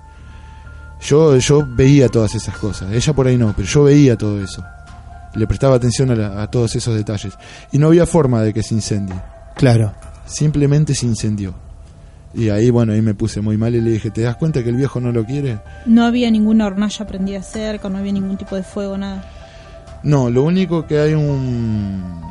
Yo, 1.01 1.35
yo 1.37 1.65
veía 1.67 2.09
todas 2.09 2.35
esas 2.35 2.57
cosas. 2.57 2.91
Ella 2.91 3.13
por 3.13 3.27
ahí 3.27 3.37
no, 3.37 3.53
pero 3.55 3.67
yo 3.67 3.83
veía 3.83 4.17
todo 4.17 4.41
eso. 4.41 4.63
Le 5.35 5.47
prestaba 5.47 5.75
atención 5.75 6.11
a, 6.11 6.15
la- 6.15 6.41
a 6.43 6.51
todos 6.51 6.75
esos 6.75 6.95
detalles. 6.95 7.33
Y 7.71 7.77
no 7.77 7.87
había 7.87 8.05
forma 8.05 8.41
de 8.41 8.53
que 8.53 8.61
se 8.63 8.75
incendie. 8.75 9.15
Claro. 9.55 9.91
Simplemente 10.25 10.93
se 10.93 11.05
incendió. 11.05 11.53
Y 12.33 12.49
ahí, 12.49 12.69
bueno, 12.69 12.93
ahí 12.93 13.01
me 13.01 13.15
puse 13.15 13.41
muy 13.41 13.57
mal 13.57 13.73
y 13.73 13.81
le 13.81 13.89
dije, 13.91 14.11
¿te 14.11 14.21
das 14.21 14.35
cuenta 14.35 14.61
que 14.63 14.69
el 14.69 14.75
viejo 14.75 14.99
no 14.99 15.11
lo 15.11 15.25
quiere? 15.25 15.59
No 15.87 16.05
había 16.05 16.29
ninguna 16.29 16.67
hornalla 16.67 17.07
prendida 17.07 17.41
cerca, 17.41 17.89
no 17.89 17.97
había 17.97 18.11
ningún 18.11 18.37
tipo 18.37 18.55
de 18.55 18.61
fuego, 18.63 18.97
nada. 18.97 19.23
No, 20.03 20.29
lo 20.29 20.43
único 20.43 20.85
que 20.85 20.99
hay 20.99 21.13
un, 21.15 22.21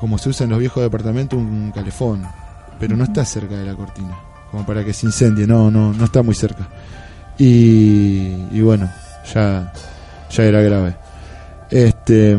como 0.00 0.18
se 0.18 0.30
usa 0.30 0.44
en 0.44 0.50
los 0.50 0.58
viejos 0.58 0.82
departamentos, 0.82 1.38
un 1.38 1.70
calefón, 1.74 2.22
pero 2.78 2.96
no 2.96 3.04
está 3.04 3.24
cerca 3.24 3.54
de 3.56 3.66
la 3.66 3.74
cortina, 3.74 4.18
como 4.50 4.64
para 4.66 4.84
que 4.84 4.92
se 4.92 5.06
incendie, 5.06 5.46
no, 5.46 5.70
no, 5.70 5.92
no 5.92 6.04
está 6.04 6.22
muy 6.22 6.34
cerca. 6.34 6.66
Y, 7.38 8.46
y 8.50 8.60
bueno, 8.62 8.90
ya, 9.34 9.72
ya 10.30 10.42
era 10.42 10.60
grave. 10.62 10.94
Este, 11.70 12.36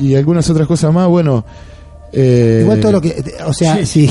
y 0.00 0.14
algunas 0.14 0.48
otras 0.50 0.66
cosas 0.68 0.92
más, 0.92 1.08
bueno. 1.08 1.44
eh, 2.12 2.60
Igual 2.62 2.80
todo 2.80 2.92
lo 2.92 3.00
que. 3.00 3.34
O 3.46 3.52
sea, 3.52 3.84
sí. 3.86 4.08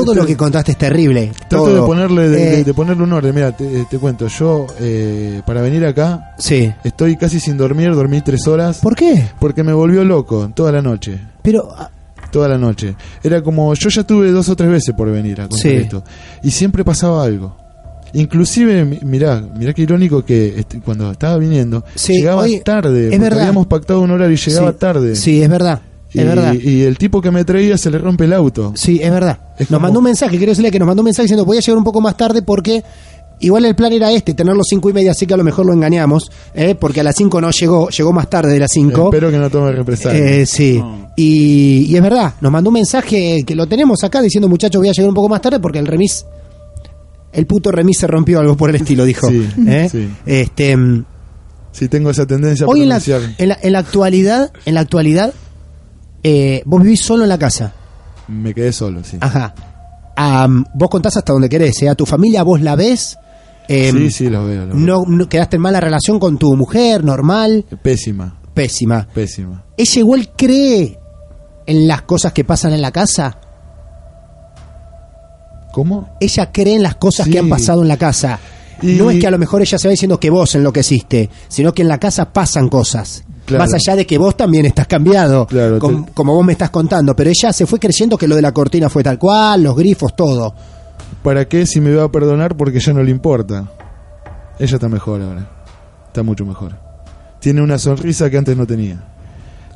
Todo 0.00 0.14
lo 0.14 0.26
que 0.26 0.36
contaste 0.36 0.72
es 0.72 0.78
terrible. 0.78 1.32
Trato 1.48 1.64
todo. 1.66 1.74
de 1.74 1.80
ponerle, 1.86 2.28
de, 2.28 2.60
Eh, 2.60 2.64
de- 2.64 2.74
ponerle 2.74 3.02
un 3.02 3.12
orden. 3.12 3.34
Mira, 3.34 3.52
te, 3.56 3.84
te 3.84 3.98
cuento, 3.98 4.26
yo 4.28 4.66
eh, 4.80 5.42
para 5.46 5.60
venir 5.62 5.84
acá 5.86 6.34
Sí. 6.38 6.72
estoy 6.84 7.16
casi 7.16 7.40
sin 7.40 7.56
dormir, 7.56 7.94
dormí 7.94 8.20
tres 8.20 8.46
horas. 8.46 8.78
¿Por 8.78 8.94
qué? 8.94 9.28
Porque 9.38 9.62
me 9.62 9.72
volvió 9.72 10.04
loco 10.04 10.50
toda 10.54 10.72
la 10.72 10.82
noche. 10.82 11.18
Pero. 11.42 11.68
ah, 11.76 11.90
Toda 12.30 12.48
la 12.48 12.58
noche. 12.58 12.96
Era 13.22 13.42
como, 13.42 13.72
yo 13.74 13.88
ya 13.90 14.02
tuve 14.02 14.32
dos 14.32 14.48
o 14.48 14.56
tres 14.56 14.68
veces 14.68 14.92
por 14.96 15.08
venir 15.08 15.40
a 15.40 15.44
contar 15.48 15.60
Sí. 15.60 15.68
esto. 15.76 16.02
Y 16.42 16.50
siempre 16.50 16.82
pasaba 16.84 17.22
algo. 17.22 17.56
Inclusive, 18.12 18.84
mi- 18.84 18.98
mirá, 19.02 19.40
mirá 19.56 19.72
qué 19.72 19.82
irónico 19.82 20.24
que 20.24 20.58
este, 20.58 20.80
cuando 20.80 21.10
estaba 21.12 21.36
viniendo, 21.38 21.84
Sí, 21.94 22.14
llegaba 22.14 22.44
tarde. 22.64 23.04
es 23.04 23.10
porque 23.10 23.18
verdad. 23.20 23.38
habíamos 23.40 23.66
pactado 23.68 24.00
un 24.00 24.10
horario 24.10 24.34
y 24.34 24.36
llegaba 24.36 24.72
sí, 24.72 24.78
tarde. 24.78 25.14
Sí, 25.16 25.42
es 25.42 25.48
verdad. 25.48 25.80
Y, 26.14 26.20
Es 26.20 26.26
verdad. 26.26 26.54
y 26.54 26.82
el 26.82 26.96
tipo 26.96 27.20
que 27.20 27.30
me 27.30 27.44
traía 27.44 27.76
se 27.76 27.90
le 27.90 27.98
rompe 27.98 28.24
el 28.24 28.32
auto. 28.32 28.72
Sí, 28.76 29.00
es 29.02 29.10
verdad. 29.10 29.38
Es 29.58 29.68
Nos 29.70 29.78
como- 29.78 29.80
mandó 29.80 29.98
un 29.98 30.04
mensaje, 30.04 30.36
quiero 30.38 30.52
decirle 30.52 30.70
que 30.70 30.78
nos 30.78 30.86
mandó 30.86 31.02
un 31.02 31.06
mensaje 31.06 31.24
diciendo 31.24 31.44
voy 31.44 31.56
a 31.58 31.60
llegar 31.60 31.76
un 31.76 31.84
poco 31.84 32.00
más 32.00 32.16
tarde 32.16 32.40
porque 32.42 32.82
igual 33.40 33.64
el 33.64 33.74
plan 33.74 33.92
era 33.92 34.10
este, 34.12 34.32
tenerlo 34.32 34.62
cinco 34.64 34.88
y 34.88 34.92
media, 34.92 35.10
así 35.10 35.26
que 35.26 35.34
a 35.34 35.36
lo 35.36 35.42
mejor 35.44 35.66
lo 35.66 35.72
engañamos, 35.72 36.30
¿eh? 36.54 36.76
porque 36.76 37.00
a 37.00 37.02
las 37.02 37.16
cinco 37.16 37.40
no 37.40 37.50
llegó, 37.50 37.88
llegó 37.90 38.12
más 38.12 38.30
tarde 38.30 38.52
de 38.52 38.60
las 38.60 38.70
cinco. 38.72 39.06
Espero 39.06 39.30
que 39.30 39.38
no 39.38 39.50
tome 39.50 39.72
represalias. 39.72 40.22
Eh, 40.30 40.46
sí, 40.46 40.80
y, 41.16 41.86
y 41.90 41.96
es 41.96 42.00
verdad, 42.02 42.34
nos 42.40 42.52
mandó 42.52 42.70
un 42.70 42.74
mensaje 42.74 43.42
que 43.44 43.54
lo 43.56 43.66
tenemos 43.66 44.02
acá 44.04 44.22
diciendo 44.22 44.48
muchachos 44.48 44.78
voy 44.80 44.88
a 44.88 44.92
llegar 44.92 45.08
un 45.08 45.14
poco 45.16 45.28
más 45.28 45.42
tarde 45.42 45.58
porque 45.58 45.80
el 45.80 45.86
remis, 45.88 46.24
el 47.32 47.46
puto 47.46 47.72
remis 47.72 47.98
se 47.98 48.06
rompió 48.06 48.38
algo 48.38 48.56
por 48.56 48.70
el 48.70 48.76
estilo, 48.76 49.04
dijo. 49.04 49.28
Sí, 49.28 49.48
¿Eh? 49.66 49.88
sí. 49.90 50.08
Este, 50.26 50.76
Sí, 51.72 51.88
tengo 51.88 52.08
esa 52.10 52.24
tendencia 52.24 52.66
a 52.66 52.68
hoy 52.68 52.82
en 52.82 52.88
la, 52.88 53.00
pronunciar. 53.00 53.34
en 53.36 53.48
la, 53.48 53.58
en 53.60 53.72
la 53.72 53.80
actualidad, 53.80 54.52
en 54.64 54.74
la 54.74 54.80
actualidad, 54.80 55.34
eh, 56.24 56.62
vos 56.66 56.82
vivís 56.82 57.00
solo 57.00 57.22
en 57.22 57.28
la 57.28 57.38
casa. 57.38 57.72
Me 58.28 58.52
quedé 58.54 58.72
solo, 58.72 59.04
sí. 59.04 59.18
Ajá. 59.20 59.54
Am, 60.16 60.64
vos 60.74 60.88
contás 60.88 61.16
hasta 61.16 61.32
donde 61.32 61.48
querés, 61.48 61.80
¿eh? 61.82 61.88
A 61.88 61.94
tu 61.94 62.06
familia 62.06 62.42
vos 62.42 62.60
la 62.60 62.74
ves. 62.74 63.16
Em, 63.68 63.96
sí, 63.96 64.10
sí, 64.10 64.28
lo 64.30 64.44
veo. 64.46 64.66
lo 64.66 64.74
veo. 64.74 64.76
no, 64.76 65.04
no- 65.06 65.28
quedaste 65.28 65.56
en 65.56 65.62
mala 65.62 65.80
relación 65.80 66.18
con 66.18 66.38
tu 66.38 66.54
mujer, 66.56 67.02
normal, 67.04 67.64
Pésima, 67.82 68.36
pésima. 68.54 69.06
pésima. 69.14 69.64
¿Ella 69.76 69.98
igual 70.00 70.30
cree 70.36 70.98
en 71.66 71.86
las 71.88 72.02
cosas 72.02 72.32
que 72.32 72.44
pasan 72.44 72.72
en 72.74 72.82
la 72.82 72.90
casa? 72.92 73.38
¿Cómo? 75.72 76.16
Ella 76.20 76.52
cree 76.52 76.76
en 76.76 76.82
las 76.82 76.94
cosas 76.96 77.26
Sí. 77.26 77.32
que 77.32 77.38
han 77.40 77.48
pasado 77.48 77.82
en 77.82 77.88
la 77.88 77.96
casa. 77.96 78.38
Y- 78.82 78.92
No 78.94 79.10
es 79.10 79.18
que 79.18 79.26
a 79.26 79.30
lo 79.30 79.38
mejor 79.38 79.62
ella 79.62 79.78
se 79.78 79.88
va 79.88 79.92
diciendo 79.92 80.20
que 80.20 80.30
vos 80.30 80.54
enloqueciste, 80.54 81.30
sino 81.48 81.72
que 81.72 81.82
en 81.82 81.88
la 81.88 81.98
casa 81.98 82.32
pasan 82.32 82.68
cosas. 82.68 83.24
Claro. 83.46 83.62
Más 83.64 83.74
allá 83.74 83.96
de 83.96 84.06
que 84.06 84.16
vos 84.16 84.36
también 84.36 84.64
estás 84.64 84.86
cambiado, 84.86 85.46
Claro, 85.46 85.78
com- 85.78 86.06
te- 86.06 86.12
como 86.12 86.34
vos 86.34 86.44
me 86.46 86.52
estás 86.52 86.70
contando. 86.70 87.14
Pero 87.14 87.30
ella 87.30 87.52
se 87.52 87.66
fue 87.66 87.78
creyendo 87.78 88.16
que 88.16 88.26
lo 88.26 88.36
de 88.36 88.42
la 88.42 88.52
cortina 88.52 88.88
fue 88.88 89.02
tal 89.02 89.18
cual, 89.18 89.62
los 89.62 89.76
grifos, 89.76 90.16
todo. 90.16 90.54
¿Para 91.22 91.46
qué 91.46 91.66
si 91.66 91.80
me 91.80 91.94
va 91.94 92.04
a 92.04 92.10
perdonar 92.10 92.56
porque 92.56 92.80
ya 92.80 92.92
no 92.94 93.02
le 93.02 93.10
importa? 93.10 93.70
Ella 94.58 94.74
está 94.76 94.88
mejor 94.88 95.20
ahora. 95.22 95.46
Está 96.06 96.22
mucho 96.22 96.46
mejor. 96.46 96.76
Tiene 97.40 97.60
una 97.60 97.78
sonrisa 97.78 98.30
que 98.30 98.38
antes 98.38 98.56
no 98.56 98.66
tenía. 98.66 99.02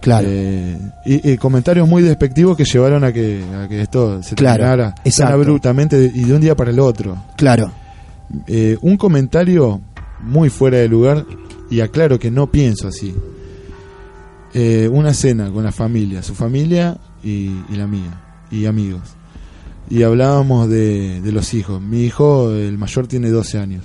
Claro. 0.01 0.29
Eh, 0.31 0.79
y, 1.05 1.33
y 1.33 1.37
comentarios 1.37 1.87
muy 1.89 2.03
despectivos 2.03 2.57
que 2.57 2.65
llevaron 2.65 3.03
a 3.05 3.13
que, 3.13 3.43
a 3.65 3.69
que 3.69 3.83
esto 3.83 4.23
se 4.23 4.35
Claro, 4.37 4.59
terminara 4.65 4.95
tan 4.95 5.33
abruptamente 5.33 6.11
y 6.15 6.23
de 6.25 6.33
un 6.35 6.41
día 6.41 6.55
para 6.57 6.71
el 6.71 6.79
otro. 6.81 7.17
Claro. 7.37 7.71
Eh, 8.47 8.79
un 8.81 8.97
comentario 8.97 9.81
muy 10.21 10.49
fuera 10.51 10.79
de 10.79 10.89
lugar 10.89 11.27
y 11.71 11.81
aclaro 11.81 12.19
que 12.19 12.31
no 12.31 12.47
pienso 12.47 12.89
así. 12.89 13.15
Eh, 14.55 14.89
una 14.91 15.13
cena 15.13 15.51
con 15.51 15.65
la 15.65 15.73
familia, 15.73 16.23
su 16.23 16.35
familia 16.35 16.97
y, 17.23 17.51
y 17.69 17.77
la 17.77 17.87
mía, 17.87 18.47
y 18.51 18.67
amigos. 18.67 19.03
Y 19.91 20.03
hablábamos 20.03 20.69
de, 20.69 21.21
de 21.21 21.33
los 21.33 21.53
hijos. 21.55 21.81
Mi 21.81 22.05
hijo, 22.05 22.51
el 22.53 22.79
mayor, 22.79 23.07
tiene 23.07 23.31
12 23.31 23.59
años. 23.59 23.85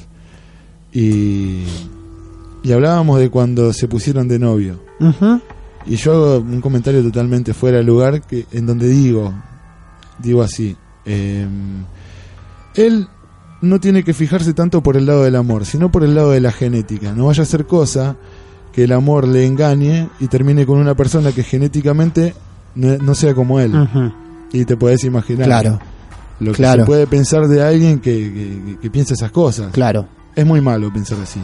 Y, 0.92 1.64
y 2.64 2.72
hablábamos 2.72 3.20
de 3.20 3.30
cuando 3.30 3.74
se 3.74 3.88
pusieron 3.88 4.28
de 4.28 4.40
novio. 4.40 4.80
Y 5.86 5.98
yo 5.98 6.14
hago 6.14 6.38
un 6.40 6.62
comentario 6.62 7.04
totalmente 7.04 7.54
fuera 7.54 7.78
de 7.78 7.84
lugar 7.84 8.22
que, 8.22 8.46
en 8.52 8.66
donde 8.66 8.88
digo, 8.88 9.34
digo 10.20 10.42
así, 10.42 10.76
eh, 11.06 11.46
él 12.76 13.08
no 13.62 13.80
tiene 13.80 14.04
que 14.04 14.14
fijarse 14.14 14.54
tanto 14.54 14.82
por 14.82 14.98
el 14.98 15.06
lado 15.06 15.24
del 15.24 15.36
amor, 15.36 15.66
sino 15.66 15.92
por 15.92 16.04
el 16.04 16.16
lado 16.16 16.32
de 16.32 16.42
la 16.42 16.52
genética. 16.52 17.14
No 17.14 17.26
vaya 17.26 17.44
a 17.44 17.46
ser 17.46 17.66
cosa 17.66 18.16
que 18.74 18.84
el 18.84 18.92
amor 18.92 19.28
le 19.28 19.46
engañe 19.46 20.10
y 20.20 20.28
termine 20.28 20.66
con 20.66 20.80
una 20.80 20.96
persona 20.96 21.32
que 21.32 21.44
genéticamente 21.44 22.34
no, 22.76 22.98
no 22.98 23.16
sea 23.16 23.34
como 23.34 23.60
él. 23.60 23.72
Y 24.52 24.66
te 24.66 24.76
puedes 24.76 25.04
imaginar 25.04 25.46
Claro, 25.46 25.80
lo 26.40 26.52
que 26.52 26.58
claro. 26.58 26.84
se 26.84 26.88
puede 26.88 27.08
pensar 27.08 27.48
de 27.48 27.62
alguien 27.64 28.00
que, 28.00 28.12
que- 28.12 28.78
que 28.82 28.90
piensa 28.90 29.14
esas 29.14 29.32
cosas. 29.32 29.72
claro. 29.72 30.08
Es 30.36 30.46
muy 30.48 30.62
malo 30.62 30.92
pensar 30.92 31.20
así. 31.22 31.40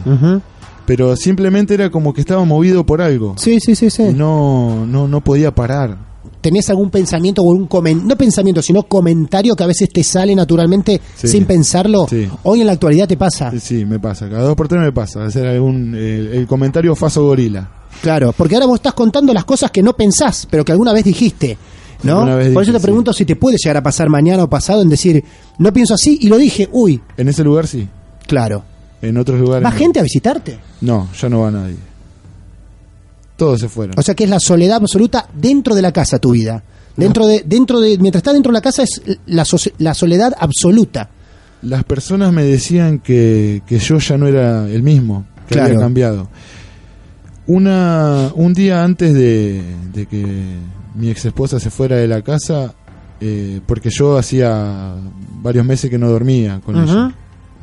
Pero 0.84 1.14
simplemente 1.14 1.74
era 1.74 1.90
como 1.90 2.12
que 2.12 2.20
estaba 2.22 2.44
movido 2.44 2.84
por 2.84 3.00
algo. 3.00 3.34
Sí, 3.38 3.60
sí, 3.60 3.76
sí, 3.76 3.88
sí. 3.88 4.02
Y 4.02 4.12
no, 4.14 4.84
no, 4.84 5.06
no 5.06 5.20
podía 5.20 5.54
parar. 5.54 5.96
¿Tenés 6.40 6.68
algún 6.70 6.90
pensamiento 6.90 7.42
o 7.42 7.50
algún 7.52 7.66
comentario, 7.66 8.08
no 8.08 8.16
pensamiento, 8.16 8.62
sino 8.62 8.82
comentario 8.84 9.54
que 9.56 9.64
a 9.64 9.66
veces 9.66 9.88
te 9.90 10.02
sale 10.02 10.34
naturalmente 10.34 11.00
Sí. 11.16 11.28
sin 11.28 11.44
pensarlo? 11.44 12.06
Sí. 12.08 12.28
Hoy 12.44 12.60
en 12.60 12.66
la 12.66 12.72
actualidad 12.72 13.08
te 13.08 13.16
pasa. 13.16 13.52
Sí, 13.60 13.84
me 13.84 13.98
pasa. 13.98 14.28
Cada 14.28 14.42
dos 14.42 14.54
por 14.56 14.68
tres 14.68 14.80
me 14.82 14.92
pasa. 14.92 15.24
Hacer 15.24 15.46
algún. 15.46 15.94
eh, 15.96 16.30
el 16.34 16.46
comentario 16.46 16.94
faso 16.96 17.24
gorila. 17.24 17.68
Claro, 18.02 18.32
porque 18.36 18.54
ahora 18.54 18.66
vos 18.66 18.76
estás 18.76 18.94
contando 18.94 19.32
las 19.34 19.44
cosas 19.44 19.70
que 19.70 19.82
no 19.82 19.94
pensás, 19.94 20.46
pero 20.50 20.64
que 20.64 20.72
alguna 20.72 20.92
vez 20.92 21.04
dijiste. 21.04 21.56
¿No? 22.02 22.20
Por 22.22 22.40
eso 22.40 22.60
dije, 22.60 22.72
te 22.72 22.80
pregunto 22.80 23.12
si 23.12 23.26
te 23.26 23.36
puede 23.36 23.58
llegar 23.62 23.76
a 23.76 23.82
pasar 23.82 24.08
mañana 24.08 24.44
o 24.44 24.48
pasado 24.48 24.80
en 24.80 24.88
decir, 24.88 25.22
no 25.58 25.70
pienso 25.70 25.92
así 25.94 26.18
y 26.22 26.28
lo 26.28 26.38
dije, 26.38 26.66
uy, 26.72 26.98
En 27.18 27.28
ese 27.28 27.44
lugar 27.44 27.66
sí. 27.66 27.86
claro. 28.26 28.64
En 29.02 29.16
otros 29.18 29.38
lugares. 29.40 29.64
¿Va 29.66 29.70
no. 29.70 29.76
gente 29.76 30.00
a 30.00 30.02
visitarte? 30.02 30.58
No, 30.82 31.08
ya 31.20 31.28
no 31.28 31.40
va 31.40 31.50
nadie. 31.50 31.76
Todos 33.40 33.60
se 33.60 33.68
fueron. 33.68 33.98
O 33.98 34.02
sea 34.02 34.14
que 34.14 34.24
es 34.24 34.30
la 34.30 34.38
soledad 34.38 34.76
absoluta 34.76 35.26
dentro 35.34 35.74
de 35.74 35.82
la 35.82 35.92
casa 35.92 36.18
tu 36.18 36.32
vida. 36.32 36.62
Dentro 36.96 37.26
de, 37.26 37.42
dentro 37.46 37.80
de, 37.80 37.96
mientras 37.98 38.20
está 38.20 38.32
dentro 38.34 38.52
de 38.52 38.58
la 38.58 38.60
casa 38.60 38.82
es 38.82 39.00
la, 39.26 39.44
so- 39.46 39.56
la 39.78 39.94
soledad 39.94 40.34
absoluta. 40.38 41.08
Las 41.62 41.84
personas 41.84 42.32
me 42.32 42.42
decían 42.44 42.98
que, 42.98 43.62
que 43.66 43.78
yo 43.78 43.98
ya 43.98 44.18
no 44.18 44.26
era 44.26 44.68
el 44.68 44.82
mismo, 44.82 45.24
que 45.48 45.54
Claro. 45.54 45.68
había 45.70 45.80
cambiado. 45.80 46.28
Una, 47.46 48.30
un 48.34 48.52
día 48.54 48.84
antes 48.84 49.12
de, 49.14 49.62
de 49.92 50.06
que 50.06 50.24
mi 50.94 51.08
ex 51.10 51.24
esposa 51.24 51.58
se 51.58 51.70
fuera 51.70 51.96
de 51.96 52.06
la 52.06 52.22
casa, 52.22 52.74
eh, 53.20 53.60
porque 53.66 53.88
yo 53.90 54.16
hacía 54.18 54.94
varios 55.42 55.64
meses 55.64 55.90
que 55.90 55.98
no 55.98 56.08
dormía 56.08 56.60
con 56.64 56.76
Ujú. 56.76 56.84
ella, 56.84 57.06
De- 57.06 57.14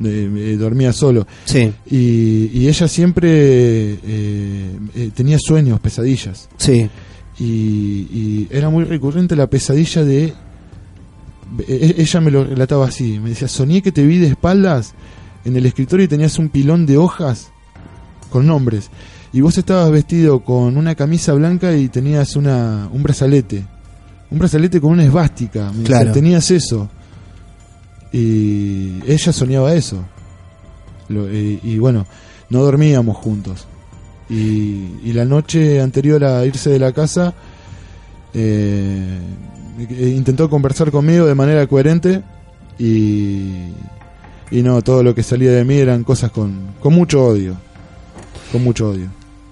eh, 0.04 0.56
dormía 0.58 0.92
solo. 0.92 1.26
Sí, 1.44 1.72
Y, 1.90 2.50
y 2.52 2.68
ella 2.68 2.86
siempre 2.88 3.28
eh, 3.32 4.78
eh, 4.94 5.10
tenía 5.14 5.38
sueños, 5.38 5.80
pesadillas. 5.80 6.48
sí. 6.56 6.88
Y, 7.40 7.44
y 7.44 8.48
era 8.50 8.68
muy 8.68 8.82
recurrente 8.82 9.36
la 9.36 9.46
pesadilla 9.48 10.02
de... 10.04 10.24
e- 10.24 10.34
e- 11.68 12.02
ella 12.02 12.20
me 12.20 12.32
lo 12.32 12.42
relataba 12.42 12.86
así, 12.88 13.20
me 13.20 13.28
decía, 13.30 13.46
soñé 13.46 13.80
que 13.80 13.92
te 13.92 14.04
vi 14.04 14.18
de 14.18 14.26
espaldas 14.26 14.92
en 15.44 15.56
el 15.56 15.64
escritorio 15.66 16.04
y 16.04 16.08
tenías 16.08 16.36
un 16.40 16.48
pilón 16.48 16.84
de 16.84 16.96
hojas 16.98 17.50
con 18.30 18.44
nombres. 18.46 18.90
Y 19.32 19.40
vos 19.40 19.56
estabas 19.56 19.88
vestido 19.92 20.40
con 20.40 20.76
una 20.76 20.94
camisa 20.96 21.32
blanca 21.34 21.76
y 21.76 21.88
tenías 21.88 22.34
una, 22.34 22.88
un 22.92 23.02
brazalete. 23.04 23.64
Un 24.32 24.38
brazalete 24.40 24.80
con 24.80 24.90
una 24.92 25.04
esvástica. 25.04 25.66
Me 25.70 25.78
decía, 25.82 25.86
Claro. 25.86 26.12
tenías 26.12 26.50
eso. 26.50 26.88
Y 28.12 29.00
ella 29.10 29.32
soñaba 29.32 29.74
eso. 29.74 29.98
Lo- 31.08 31.32
y, 31.32 31.60
y 31.62 31.78
bueno, 31.78 32.06
no 32.50 32.62
dormíamos 32.62 33.16
juntos. 33.16 33.66
Y, 34.30 35.00
y 35.04 35.12
la 35.14 35.24
noche 35.24 35.80
anterior 35.80 36.22
a 36.24 36.44
irse 36.44 36.70
de 36.70 36.78
la 36.78 36.92
casa, 36.92 37.32
eh, 38.34 39.18
eh, 39.90 40.12
intentó 40.16 40.48
conversar 40.50 40.90
conmigo 40.90 41.26
de 41.26 41.34
manera 41.34 41.66
coherente 41.66 42.22
y, 42.78 43.68
y 44.50 44.62
no, 44.62 44.82
todo 44.82 45.02
lo 45.02 45.14
que 45.14 45.22
salía 45.22 45.50
de 45.52 45.64
mí 45.64 45.76
eran 45.76 46.04
cosas 46.04 46.30
con, 46.30 46.74
con 46.80 46.94
mucho 46.94 47.24
odio. 47.24 47.56
Con 48.52 48.64
mucho 48.64 48.90
odio. 48.90 49.08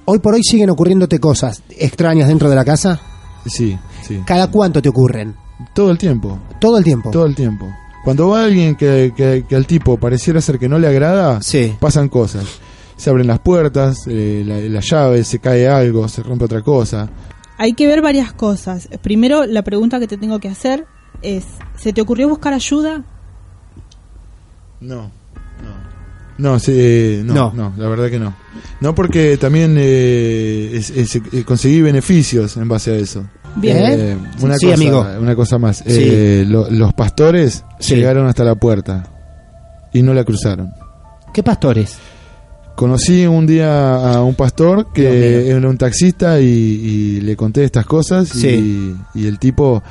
Hoy 0.06 0.18
por 0.20 0.34
hoy 0.34 0.42
siguen 0.42 0.70
ocurriéndote 0.70 1.18
cosas 1.18 1.62
extrañas 1.70 2.28
dentro 2.28 2.48
de 2.48 2.56
la 2.56 2.64
casa. 2.64 3.00
Sí, 3.46 3.76
sí. 4.06 4.20
¿Cada 4.26 4.50
cuánto 4.50 4.80
te 4.80 4.88
ocurren? 4.88 5.34
Todo 5.74 5.90
el 5.90 5.98
tiempo, 5.98 6.38
Todo 6.60 6.76
el 6.78 6.84
tiempo. 6.84 7.10
todo 7.10 7.26
el 7.26 7.34
tiempo. 7.34 7.66
Cuando 8.06 8.28
va 8.28 8.44
alguien 8.44 8.76
que, 8.76 9.12
que, 9.16 9.44
que 9.48 9.56
al 9.56 9.66
tipo 9.66 9.96
pareciera 9.98 10.40
ser 10.40 10.60
que 10.60 10.68
no 10.68 10.78
le 10.78 10.86
agrada, 10.86 11.42
Sí. 11.42 11.74
pasan 11.80 12.08
cosas. 12.08 12.44
Se 12.96 13.10
abren 13.10 13.26
las 13.26 13.40
puertas, 13.40 14.04
eh, 14.06 14.44
la, 14.46 14.58
la 14.60 14.78
llave, 14.80 15.24
se 15.24 15.40
cae 15.40 15.66
algo, 15.68 16.06
se 16.08 16.22
rompe 16.22 16.44
otra 16.44 16.62
cosa. 16.62 17.10
Hay 17.58 17.72
que 17.72 17.88
ver 17.88 18.02
varias 18.02 18.32
cosas. 18.32 18.88
Primero, 19.02 19.44
la 19.44 19.62
pregunta 19.62 19.98
que 19.98 20.06
te 20.06 20.16
tengo 20.18 20.38
que 20.38 20.48
hacer 20.48 20.86
es, 21.20 21.44
¿se 21.76 21.92
te 21.92 22.00
ocurrió 22.00 22.28
buscar 22.28 22.54
ayuda? 22.54 23.02
No, 24.80 25.10
no. 26.38 26.58
Sí, 26.58 26.72
eh, 26.74 27.22
no, 27.24 27.34
No. 27.34 27.52
no, 27.54 27.72
la 27.76 27.88
verdad 27.88 28.08
que 28.10 28.18
no. 28.18 28.34
No 28.80 28.94
porque 28.94 29.36
también 29.36 29.76
eh, 29.78 30.70
es- 30.74 30.90
es- 30.90 31.16
eh, 31.16 31.44
conseguí 31.44 31.80
beneficios 31.82 32.56
en 32.56 32.68
base 32.68 32.92
a 32.92 32.96
eso. 32.96 33.24
Bien. 33.56 33.76
¿Eh? 33.78 34.16
una, 34.42 34.56
Sí, 34.58 34.66
cosa, 34.66 34.74
amigo. 34.74 35.06
una 35.20 35.34
cosa 35.34 35.58
más. 35.58 35.78
Sí. 35.78 35.84
Eh, 35.88 36.44
lo- 36.46 36.70
los 36.70 36.92
pastores 36.94 37.64
Sí. 37.80 37.94
llegaron 37.96 38.26
hasta 38.26 38.44
la 38.44 38.54
puerta 38.54 39.04
y 39.94 40.02
no 40.02 40.12
la 40.12 40.24
cruzaron. 40.24 40.70
¿Qué 41.32 41.42
pastores? 41.42 41.96
Conocí 42.74 43.24
un 43.24 43.46
día 43.46 44.12
a 44.12 44.22
un 44.22 44.34
pastor 44.34 44.92
que 44.92 45.48
era 45.48 45.66
un 45.66 45.78
taxista 45.78 46.38
y, 46.40 46.44
y 46.44 47.20
le 47.22 47.34
conté 47.34 47.64
estas 47.64 47.86
cosas 47.86 48.34
y 48.44 48.94
el 49.14 49.38
tipo 49.38 49.82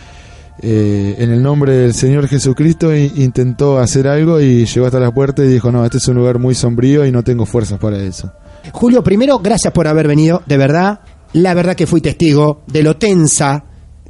eh, 0.62 1.15
en 1.20 1.32
el 1.32 1.41
nombre 1.44 1.74
del 1.74 1.94
Señor 1.94 2.28
Jesucristo 2.28 2.96
intentó 2.96 3.78
hacer 3.78 4.08
algo 4.08 4.39
y 4.39 4.65
llegó 4.65 4.86
hasta 4.86 5.00
la 5.00 5.13
puerta 5.13 5.44
y 5.44 5.48
dijo 5.48 5.72
no, 5.72 5.84
este 5.84 5.98
es 5.98 6.08
un 6.08 6.15
lugar 6.15 6.39
muy 6.39 6.56
sombrío 6.56 7.06
y 7.06 7.12
no 7.12 7.24
tengo 7.24 7.46
fuerzas 7.46 7.80
para 7.80 7.98
eso. 7.98 8.32
Julio, 8.72 9.04
primero, 9.04 9.39
gracias 9.39 9.74
por 9.74 9.88
haber 9.88 10.08
venido, 10.08 10.41
de 10.46 10.58
verdad. 10.58 11.02
La 11.34 11.54
verdad 11.54 11.76
que 11.76 11.86
fui 11.88 12.02
testigo 12.02 12.63
de 12.68 12.84
lo 12.84 12.98
tensa 12.98 13.65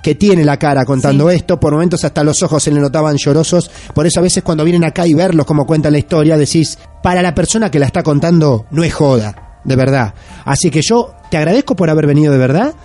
que 0.06 0.14
tiene 0.14 0.46
la 0.46 0.58
cara 0.58 0.86
contando 0.86 1.32
esto, 1.32 1.60
por 1.60 1.74
momentos 1.74 2.06
hasta 2.06 2.24
los 2.24 2.44
ojos 2.44 2.62
se 2.62 2.70
le 2.70 2.80
notaban 2.80 3.16
llorosos, 3.18 3.72
por 3.92 4.06
eso 4.06 4.20
a 4.20 4.24
veces 4.24 4.44
cuando 4.44 4.64
vienen 4.64 4.86
acá 4.86 5.08
y 5.08 5.16
verlos 5.16 5.48
como 5.48 5.66
cuentan 5.66 5.94
la 5.94 5.98
historia, 5.98 6.38
decís, 6.38 6.78
para 7.02 7.24
la 7.24 7.34
persona 7.34 7.72
que 7.72 7.80
la 7.80 7.88
está 7.88 8.04
contando 8.04 8.68
no 8.70 8.84
es 8.84 8.94
joda, 8.94 9.62
de 9.64 9.76
verdad. 9.76 10.14
Así 10.44 10.70
que 10.70 10.82
yo 10.88 11.16
te 11.32 11.38
agradezco 11.38 11.76
por 11.76 11.90
haber 11.90 12.06
venido 12.06 12.32
de 12.32 12.38
verdad 12.38 12.76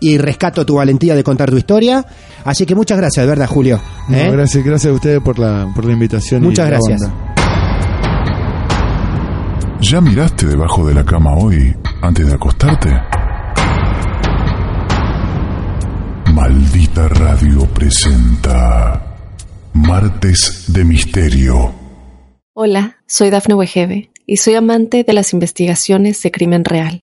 y 0.00 0.18
rescato 0.18 0.66
tu 0.66 0.76
valentía 0.76 1.14
de 1.14 1.24
contar 1.24 1.50
tu 1.50 1.56
historia. 1.56 2.04
Así 2.44 2.66
que 2.66 2.74
muchas 2.74 2.98
gracias, 2.98 3.24
de 3.24 3.28
verdad, 3.28 3.46
Julio. 3.46 3.80
No, 4.08 4.16
¿eh? 4.16 4.30
gracias, 4.30 4.64
gracias 4.64 4.92
a 4.92 4.94
ustedes 4.94 5.20
por 5.20 5.38
la, 5.38 5.70
por 5.74 5.84
la 5.84 5.92
invitación. 5.92 6.42
Muchas 6.42 6.66
gracias. 6.68 7.00
¿Ya 9.80 10.00
miraste 10.00 10.46
debajo 10.46 10.86
de 10.86 10.94
la 10.94 11.04
cama 11.04 11.34
hoy 11.36 11.74
antes 12.00 12.26
de 12.26 12.34
acostarte? 12.34 12.90
Maldita 16.32 17.08
Radio 17.08 17.66
presenta 17.66 19.18
Martes 19.74 20.64
de 20.68 20.84
Misterio. 20.84 21.74
Hola, 22.54 22.96
soy 23.06 23.30
Dafne 23.30 23.54
Wegebe 23.54 24.10
y 24.26 24.38
soy 24.38 24.54
amante 24.54 25.04
de 25.04 25.12
las 25.12 25.32
investigaciones 25.32 26.22
de 26.22 26.30
crimen 26.30 26.64
real. 26.64 27.03